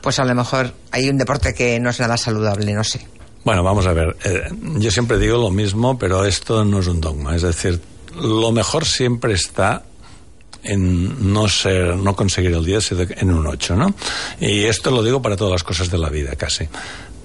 Pues 0.00 0.18
a 0.18 0.24
lo 0.24 0.34
mejor 0.34 0.74
hay 0.92 1.08
un 1.08 1.18
deporte 1.18 1.54
que 1.54 1.80
no 1.80 1.90
es 1.90 1.98
nada 1.98 2.16
saludable, 2.16 2.72
no 2.72 2.84
sé. 2.84 3.15
Bueno, 3.46 3.62
vamos 3.62 3.86
a 3.86 3.92
ver. 3.92 4.16
eh, 4.24 4.50
yo 4.78 4.90
siempre 4.90 5.18
digo 5.18 5.38
lo 5.38 5.52
mismo, 5.52 5.96
pero 5.96 6.24
esto 6.24 6.64
no 6.64 6.80
es 6.80 6.88
un 6.88 7.00
dogma. 7.00 7.36
Es 7.36 7.42
decir, 7.42 7.80
lo 8.20 8.50
mejor 8.50 8.84
siempre 8.84 9.34
está 9.34 9.84
en 10.64 11.32
no 11.32 11.48
ser, 11.48 11.94
no 11.94 12.16
conseguir 12.16 12.50
el 12.50 12.64
10, 12.64 12.84
sino 12.84 13.02
en 13.02 13.30
un 13.30 13.46
8, 13.46 13.76
¿no? 13.76 13.94
Y 14.40 14.64
esto 14.64 14.90
lo 14.90 15.00
digo 15.04 15.22
para 15.22 15.36
todas 15.36 15.52
las 15.52 15.62
cosas 15.62 15.92
de 15.92 15.98
la 15.98 16.08
vida, 16.08 16.34
casi. 16.34 16.66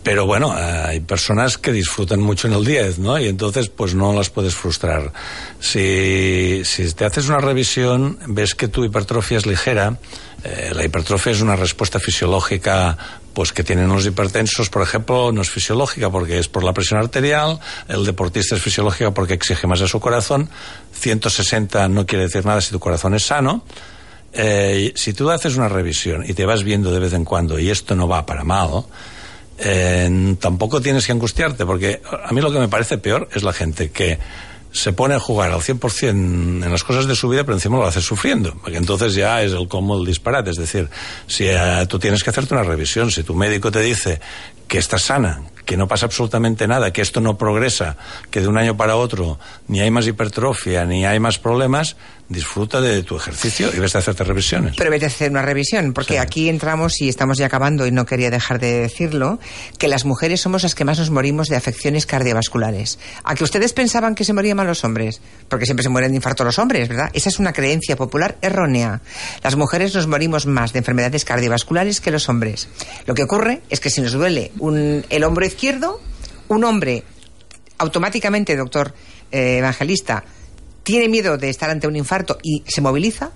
Pero 0.03 0.27
bueno, 0.27 0.55
eh, 0.55 0.61
hay 0.89 0.99
personas 0.99 1.57
que 1.57 1.71
disfrutan 1.71 2.19
mucho 2.19 2.47
en 2.47 2.53
el 2.53 2.65
10, 2.65 2.99
¿no? 2.99 3.17
Y 3.17 3.27
entonces, 3.27 3.69
pues 3.69 3.95
no 3.95 4.13
las 4.13 4.29
puedes 4.29 4.53
frustrar. 4.53 5.11
Si, 5.59 6.61
si 6.65 6.93
te 6.93 7.03
haces 7.03 7.29
una 7.29 7.39
revisión, 7.39 8.19
ves 8.27 8.53
que 8.53 8.67
tu 8.67 8.85
hipertrofia 8.85 9.39
es 9.39 9.47
ligera, 9.47 9.97
eh, 10.43 10.71
la 10.75 10.85
hipertrofia 10.85 11.31
es 11.31 11.41
una 11.41 11.55
respuesta 11.55 11.99
fisiológica 11.99 12.97
pues 13.33 13.53
que 13.53 13.63
tienen 13.63 13.87
los 13.89 14.05
hipertensos, 14.05 14.69
por 14.69 14.81
ejemplo, 14.81 15.31
no 15.31 15.41
es 15.41 15.49
fisiológica 15.49 16.09
porque 16.09 16.39
es 16.39 16.47
por 16.47 16.63
la 16.63 16.73
presión 16.73 16.99
arterial, 16.99 17.59
el 17.87 18.05
deportista 18.05 18.55
es 18.55 18.61
fisiológica 18.61 19.11
porque 19.11 19.33
exige 19.33 19.67
más 19.67 19.81
a 19.81 19.87
su 19.87 19.99
corazón, 19.99 20.49
160 20.93 21.87
no 21.89 22.05
quiere 22.05 22.25
decir 22.25 22.45
nada 22.45 22.61
si 22.61 22.71
tu 22.71 22.79
corazón 22.79 23.13
es 23.15 23.23
sano. 23.23 23.63
Eh, 24.33 24.93
si 24.95 25.11
tú 25.11 25.29
haces 25.29 25.57
una 25.57 25.67
revisión 25.67 26.23
y 26.25 26.33
te 26.33 26.45
vas 26.45 26.63
viendo 26.63 26.91
de 26.93 26.99
vez 26.99 27.11
en 27.11 27.25
cuando 27.25 27.59
y 27.59 27.69
esto 27.69 27.95
no 27.95 28.07
va 28.07 28.25
para 28.25 28.45
mal, 28.45 28.85
eh, 29.57 30.35
tampoco 30.39 30.81
tienes 30.81 31.05
que 31.05 31.11
angustiarte, 31.11 31.65
porque 31.65 32.01
a 32.23 32.31
mí 32.31 32.41
lo 32.41 32.51
que 32.51 32.59
me 32.59 32.69
parece 32.69 32.97
peor 32.97 33.29
es 33.33 33.43
la 33.43 33.53
gente 33.53 33.91
que 33.91 34.17
se 34.71 34.93
pone 34.93 35.15
a 35.15 35.19
jugar 35.19 35.51
al 35.51 35.59
100% 35.59 36.09
en 36.09 36.71
las 36.71 36.83
cosas 36.83 37.07
de 37.07 37.15
su 37.15 37.29
vida, 37.29 37.43
pero 37.43 37.55
encima 37.55 37.77
lo 37.77 37.85
hace 37.85 38.01
sufriendo, 38.01 38.55
porque 38.61 38.77
entonces 38.77 39.13
ya 39.13 39.41
es 39.41 39.51
el 39.51 39.67
como 39.67 39.97
el 39.97 40.05
disparate. 40.05 40.51
Es 40.51 40.57
decir, 40.57 40.89
si 41.27 41.45
eh, 41.47 41.85
tú 41.87 41.99
tienes 41.99 42.23
que 42.23 42.29
hacerte 42.29 42.53
una 42.53 42.63
revisión, 42.63 43.11
si 43.11 43.23
tu 43.23 43.33
médico 43.33 43.71
te 43.71 43.81
dice 43.81 44.21
que 44.67 44.77
estás 44.77 45.03
sana, 45.03 45.41
que 45.65 45.77
no 45.77 45.87
pasa 45.87 46.05
absolutamente 46.05 46.67
nada, 46.67 46.91
que 46.91 47.01
esto 47.01 47.21
no 47.21 47.37
progresa, 47.37 47.97
que 48.29 48.41
de 48.41 48.47
un 48.47 48.57
año 48.57 48.77
para 48.77 48.95
otro 48.95 49.39
ni 49.67 49.79
hay 49.79 49.91
más 49.91 50.07
hipertrofia, 50.07 50.85
ni 50.85 51.05
hay 51.05 51.19
más 51.19 51.37
problemas, 51.39 51.95
disfruta 52.29 52.79
de 52.79 53.03
tu 53.03 53.17
ejercicio 53.17 53.69
y 53.75 53.79
ves 53.79 53.93
a 53.95 53.99
hacerte 53.99 54.23
revisiones. 54.23 54.75
Pero 54.77 54.89
vete 54.89 55.03
a 55.05 55.09
hacer 55.09 55.29
una 55.31 55.41
revisión, 55.41 55.91
porque 55.93 56.17
aquí 56.17 56.47
entramos 56.47 57.01
y 57.01 57.09
estamos 57.09 57.37
ya 57.37 57.47
acabando 57.47 57.85
y 57.85 57.91
no 57.91 58.05
quería 58.05 58.29
dejar 58.29 58.57
de 58.59 58.79
decirlo, 58.81 59.37
que 59.77 59.89
las 59.89 60.05
mujeres 60.05 60.39
somos 60.39 60.63
las 60.63 60.73
que 60.73 60.85
más 60.85 60.97
nos 60.99 61.09
morimos 61.09 61.47
de 61.49 61.57
afecciones 61.57 62.05
cardiovasculares. 62.05 62.99
¿A 63.25 63.35
que 63.35 63.43
ustedes 63.43 63.73
pensaban 63.73 64.15
que 64.15 64.23
se 64.23 64.31
morían 64.31 64.55
más 64.57 64.65
los 64.65 64.83
hombres? 64.85 65.19
Porque 65.49 65.65
siempre 65.65 65.83
se 65.83 65.89
mueren 65.89 66.11
de 66.11 66.15
infarto 66.17 66.45
los 66.45 66.57
hombres, 66.57 66.87
¿verdad? 66.87 67.09
Esa 67.13 67.27
es 67.27 67.37
una 67.39 67.51
creencia 67.51 67.97
popular 67.97 68.37
errónea. 68.41 69.01
Las 69.43 69.57
mujeres 69.57 69.93
nos 69.93 70.07
morimos 70.07 70.45
más 70.45 70.71
de 70.71 70.79
enfermedades 70.79 71.25
cardiovasculares 71.25 71.99
que 71.99 72.11
los 72.11 72.29
hombres. 72.29 72.69
Lo 73.07 73.13
que 73.13 73.23
ocurre 73.23 73.61
es 73.69 73.81
que 73.81 73.89
si 73.89 73.99
nos 73.99 74.13
duele 74.13 74.51
un- 74.59 75.05
el 75.09 75.23
hombro 75.25 75.45
izquierdo, 75.51 75.99
un 76.47 76.63
hombre 76.63 77.03
automáticamente, 77.77 78.55
doctor 78.55 78.93
eh, 79.31 79.57
evangelista, 79.57 80.23
tiene 80.83 81.09
miedo 81.09 81.37
de 81.37 81.49
estar 81.49 81.69
ante 81.69 81.87
un 81.87 81.95
infarto 81.95 82.37
y 82.41 82.63
se 82.67 82.81
moviliza, 82.81 83.31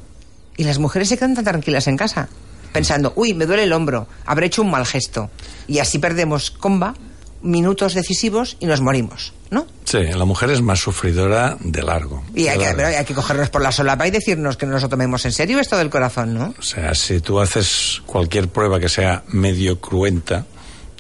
y 0.58 0.64
las 0.64 0.80
mujeres 0.80 1.10
se 1.10 1.18
quedan 1.18 1.36
tan 1.36 1.44
tranquilas 1.44 1.88
en 1.88 1.98
casa, 1.98 2.30
pensando, 2.72 3.14
uy, 3.16 3.34
me 3.34 3.46
duele 3.46 3.64
el 3.64 3.74
hombro, 3.74 4.08
habré 4.26 4.48
hecho 4.48 4.62
un 4.62 4.72
mal 4.72 4.86
gesto. 4.86 5.30
Y 5.68 5.80
así 5.80 6.00
perdemos 6.00 6.52
comba, 6.52 6.94
minutos 7.42 7.94
decisivos 7.94 8.58
y 8.60 8.66
nos 8.66 8.82
morimos, 8.82 9.34
¿no? 9.52 9.68
Sí, 9.84 10.00
la 10.04 10.26
mujer 10.26 10.50
es 10.50 10.62
más 10.62 10.80
sufridora 10.80 11.58
de 11.60 11.84
largo. 11.84 12.24
Y 12.34 12.44
de 12.44 12.50
hay 12.52 12.60
que, 12.60 12.74
pero 12.76 12.88
hay 12.88 13.06
que 13.06 13.14
cogernos 13.14 13.50
por 13.50 13.62
la 13.62 13.72
solapa 13.72 14.08
y 14.08 14.12
decirnos 14.12 14.58
que 14.58 14.66
no 14.66 14.74
nos 14.74 14.84
lo 14.84 14.90
tomemos 14.90 15.26
en 15.26 15.32
serio 15.32 15.60
esto 15.60 15.78
del 15.78 15.90
corazón, 15.90 16.34
¿no? 16.34 16.56
O 16.58 16.64
sea, 16.64 16.96
si 16.96 17.20
tú 17.20 17.40
haces 17.40 18.02
cualquier 18.06 18.48
prueba 18.48 18.80
que 18.80 18.90
sea 18.90 19.24
medio 19.28 19.80
cruenta, 19.80 20.46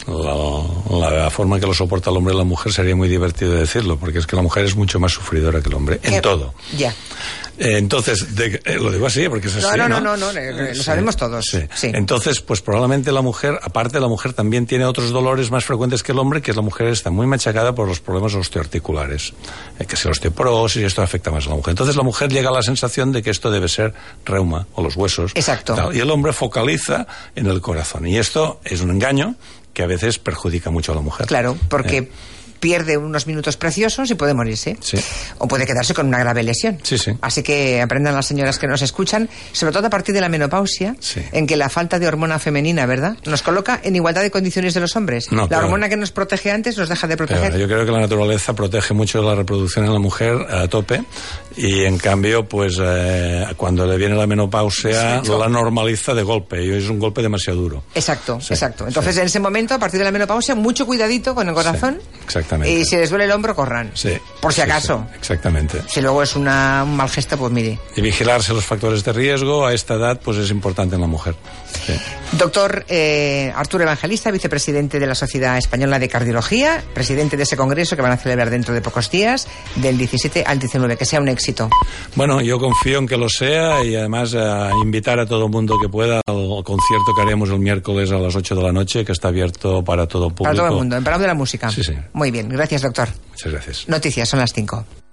la, 0.07 1.09
la 1.09 1.29
forma 1.29 1.59
que 1.59 1.65
lo 1.65 1.73
soporta 1.73 2.09
el 2.09 2.17
hombre 2.17 2.33
y 2.33 2.37
la 2.37 2.43
mujer 2.43 2.71
sería 2.71 2.95
muy 2.95 3.07
divertido 3.09 3.53
decirlo, 3.53 3.97
porque 3.97 4.19
es 4.19 4.27
que 4.27 4.35
la 4.35 4.41
mujer 4.41 4.65
es 4.65 4.75
mucho 4.75 4.99
más 4.99 5.11
sufridora 5.13 5.61
que 5.61 5.69
el 5.69 5.75
hombre, 5.75 5.99
en 6.03 6.21
todo. 6.21 6.53
Ya. 6.77 6.93
Eh, 7.57 7.77
entonces, 7.77 8.35
de- 8.35 8.61
eh, 8.65 8.75
lo 8.75 8.91
digo 8.91 9.07
así 9.07 9.29
porque 9.29 9.47
es 9.47 9.55
así. 9.55 9.77
No, 9.77 9.87
no, 9.87 10.01
No, 10.01 10.17
no, 10.17 10.17
no, 10.17 10.33
no, 10.33 10.61
lo 10.73 10.83
sabemos 10.83 11.15
todos. 11.15 11.45
Sí. 11.45 11.59
Sí. 11.73 11.89
Entonces, 11.93 12.41
pues 12.41 12.61
probablemente 12.61 13.13
la 13.13 13.21
mujer, 13.21 13.57
aparte 13.63 13.97
la 14.01 14.09
mujer 14.09 14.33
también 14.33 14.65
tiene 14.65 14.83
otros 14.85 15.11
dolores 15.11 15.51
más 15.51 15.63
frecuentes 15.63 16.03
que 16.03 16.11
el 16.11 16.19
hombre, 16.19 16.41
que 16.41 16.51
es 16.51 16.57
la 16.57 16.63
mujer 16.63 16.87
está 16.87 17.11
muy 17.11 17.25
machacada 17.27 17.73
por 17.73 17.87
los 17.87 18.01
problemas 18.01 18.33
osteoarticulares, 18.33 19.33
eh, 19.79 19.85
que 19.85 19.95
es 19.95 20.03
la 20.03 20.11
osteoporosis 20.11 20.81
y 20.81 20.85
esto 20.85 21.01
afecta 21.01 21.31
más 21.31 21.45
a 21.47 21.51
la 21.51 21.55
mujer. 21.55 21.71
Entonces 21.71 21.95
la 21.95 22.03
mujer 22.03 22.29
llega 22.29 22.49
a 22.49 22.53
la 22.53 22.61
sensación 22.61 23.13
de 23.13 23.23
que 23.23 23.29
esto 23.29 23.49
debe 23.49 23.69
ser 23.69 23.93
reuma 24.25 24.67
o 24.73 24.83
los 24.83 24.97
huesos. 24.97 25.31
Exacto. 25.35 25.75
Tal, 25.75 25.95
y 25.95 26.01
el 26.01 26.11
hombre 26.11 26.33
focaliza 26.33 27.07
en 27.37 27.47
el 27.47 27.61
corazón. 27.61 28.05
Y 28.05 28.17
esto 28.17 28.59
es 28.65 28.81
un 28.81 28.89
engaño 28.91 29.35
que 29.75 29.83
a 29.83 29.85
veces 29.85 30.17
perjudica 30.17 30.71
mucho 30.71 30.93
a 30.93 30.95
la 30.95 31.01
mujer. 31.01 31.27
Claro, 31.27 31.55
porque 31.69 31.97
Eh, 31.97 32.09
pierde 32.59 32.97
unos 32.97 33.27
minutos 33.27 33.57
preciosos 33.57 34.09
y 34.11 34.15
puede 34.15 34.33
morirse. 34.33 34.77
Sí. 34.81 34.97
O 35.37 35.47
puede 35.47 35.65
quedarse 35.65 35.93
con 35.93 36.07
una 36.07 36.19
grave 36.19 36.43
lesión. 36.43 36.79
Sí, 36.83 36.97
sí. 36.97 37.11
Así 37.21 37.43
que 37.43 37.81
aprendan 37.81 38.15
las 38.15 38.25
señoras 38.25 38.59
que 38.59 38.67
nos 38.67 38.81
escuchan, 38.81 39.29
sobre 39.51 39.73
todo 39.73 39.87
a 39.87 39.89
partir 39.89 40.13
de 40.15 40.21
la 40.21 40.29
menopausia, 40.29 40.95
en 41.31 41.47
que 41.47 41.55
la 41.55 41.69
falta 41.69 41.99
de 41.99 42.07
hormona 42.07 42.39
femenina, 42.39 42.85
¿verdad? 42.85 43.17
Nos 43.25 43.41
coloca 43.41 43.79
en 43.83 43.95
igualdad 43.95 44.21
de 44.21 44.31
condiciones 44.31 44.73
de 44.73 44.79
los 44.79 44.95
hombres. 44.95 45.31
No, 45.31 45.47
la 45.47 45.59
hormona 45.59 45.89
que 45.89 45.97
nos 45.97 46.11
protege 46.11 46.51
antes 46.51 46.77
nos 46.77 46.89
deja 46.89 47.07
de 47.07 47.17
proteger. 47.17 47.57
yo 47.57 47.67
creo 47.67 47.85
que 47.85 47.91
la 47.91 47.99
naturaleza 47.99 48.53
protege 48.53 48.93
mucho 48.93 49.21
la 49.21 49.35
reproducción 49.35 49.85
en 49.85 49.93
la 49.93 49.99
mujer 49.99 50.35
a 50.49 50.67
tope 50.67 51.03
y 51.57 51.83
en 51.83 51.97
cambio, 51.97 52.47
pues 52.47 52.77
eh, 52.81 53.45
cuando 53.57 53.85
le 53.85 53.97
viene 53.97 54.15
la 54.15 54.27
menopausia 54.27 54.89
Exacto. 54.89 55.39
la 55.39 55.47
normaliza 55.47 56.13
de 56.13 56.23
golpe 56.23 56.63
y 56.63 56.71
es 56.71 56.89
un 56.89 56.99
golpe 56.99 57.21
demasiado 57.21 57.59
duro. 57.59 57.83
Exacto, 57.93 58.39
exacto. 58.49 58.87
Entonces, 58.87 59.17
en 59.17 59.25
ese 59.25 59.39
momento, 59.39 59.73
a 59.73 59.79
partir 59.79 59.99
de 59.99 60.05
la 60.05 60.11
menopausia, 60.11 60.55
mucho 60.55 60.85
cuidadito 60.85 61.35
con 61.35 61.47
el 61.47 61.53
corazón. 61.53 61.99
Exactamente. 62.45 62.79
Y 62.79 62.85
si 62.85 62.95
les 62.95 63.09
duele 63.09 63.25
el 63.25 63.31
hombro, 63.31 63.55
corran. 63.55 63.91
Sí, 63.93 64.13
Por 64.39 64.53
si 64.53 64.57
sí, 64.57 64.61
acaso. 64.61 65.05
sí, 65.11 65.17
exactamente. 65.17 65.81
Si 65.87 66.01
luego 66.01 66.21
es 66.23 66.35
una, 66.35 66.83
un 66.83 66.95
mal 66.95 67.09
gesto, 67.09 67.37
pues 67.37 67.51
mire. 67.51 67.79
Y 67.95 68.01
vigilarse 68.01 68.53
los 68.53 68.63
factores 68.65 69.03
de 69.03 69.13
riesgo 69.13 69.65
a 69.65 69.73
esta 69.73 69.95
edad, 69.95 70.19
pues 70.23 70.37
es 70.37 70.51
importante 70.51 70.95
en 70.95 71.01
la 71.01 71.07
mujer. 71.07 71.35
Sí. 71.85 71.93
Doctor 72.33 72.85
eh, 72.87 73.51
Arturo 73.55 73.83
Evangelista, 73.83 74.31
vicepresidente 74.31 74.99
de 74.99 75.07
la 75.07 75.15
Sociedad 75.15 75.57
Española 75.57 75.99
de 75.99 76.07
Cardiología, 76.07 76.83
presidente 76.93 77.37
de 77.37 77.43
ese 77.43 77.57
congreso 77.57 77.95
que 77.95 78.01
van 78.01 78.11
a 78.11 78.17
celebrar 78.17 78.49
dentro 78.49 78.73
de 78.73 78.81
pocos 78.81 79.09
días, 79.09 79.47
del 79.75 79.97
17 79.97 80.43
al 80.45 80.59
19. 80.59 80.97
Que 80.97 81.05
sea 81.05 81.19
un 81.19 81.27
éxito. 81.29 81.69
Bueno, 82.15 82.41
yo 82.41 82.59
confío 82.59 82.99
en 82.99 83.07
que 83.07 83.17
lo 83.17 83.29
sea 83.29 83.83
y 83.83 83.95
además 83.95 84.35
invitar 84.83 85.19
a 85.19 85.25
todo 85.25 85.45
el 85.45 85.51
mundo 85.51 85.77
que 85.81 85.89
pueda 85.89 86.21
al 86.25 86.63
concierto 86.63 87.13
que 87.15 87.21
haremos 87.21 87.49
el 87.49 87.59
miércoles 87.59 88.11
a 88.11 88.17
las 88.17 88.35
8 88.35 88.55
de 88.55 88.63
la 88.63 88.71
noche, 88.71 89.03
que 89.05 89.11
está 89.11 89.29
abierto 89.29 89.83
para 89.83 90.07
todo 90.07 90.29
público. 90.29 90.43
Para 90.43 90.55
todo 90.55 90.67
el 90.67 90.73
mundo, 90.73 90.97
en 90.97 91.03
Palau 91.03 91.19
de 91.19 91.27
la 91.27 91.33
Música. 91.33 91.69
Sí, 91.69 91.83
sí. 91.83 91.93
Muy 92.13 92.31
bien, 92.35 92.49
gracias, 92.49 92.81
doctor. 92.81 93.07
Muchas 93.31 93.51
gracias. 93.51 93.87
Noticias, 93.87 94.27
son 94.27 94.39
las 94.39 94.51
5. 94.53 95.04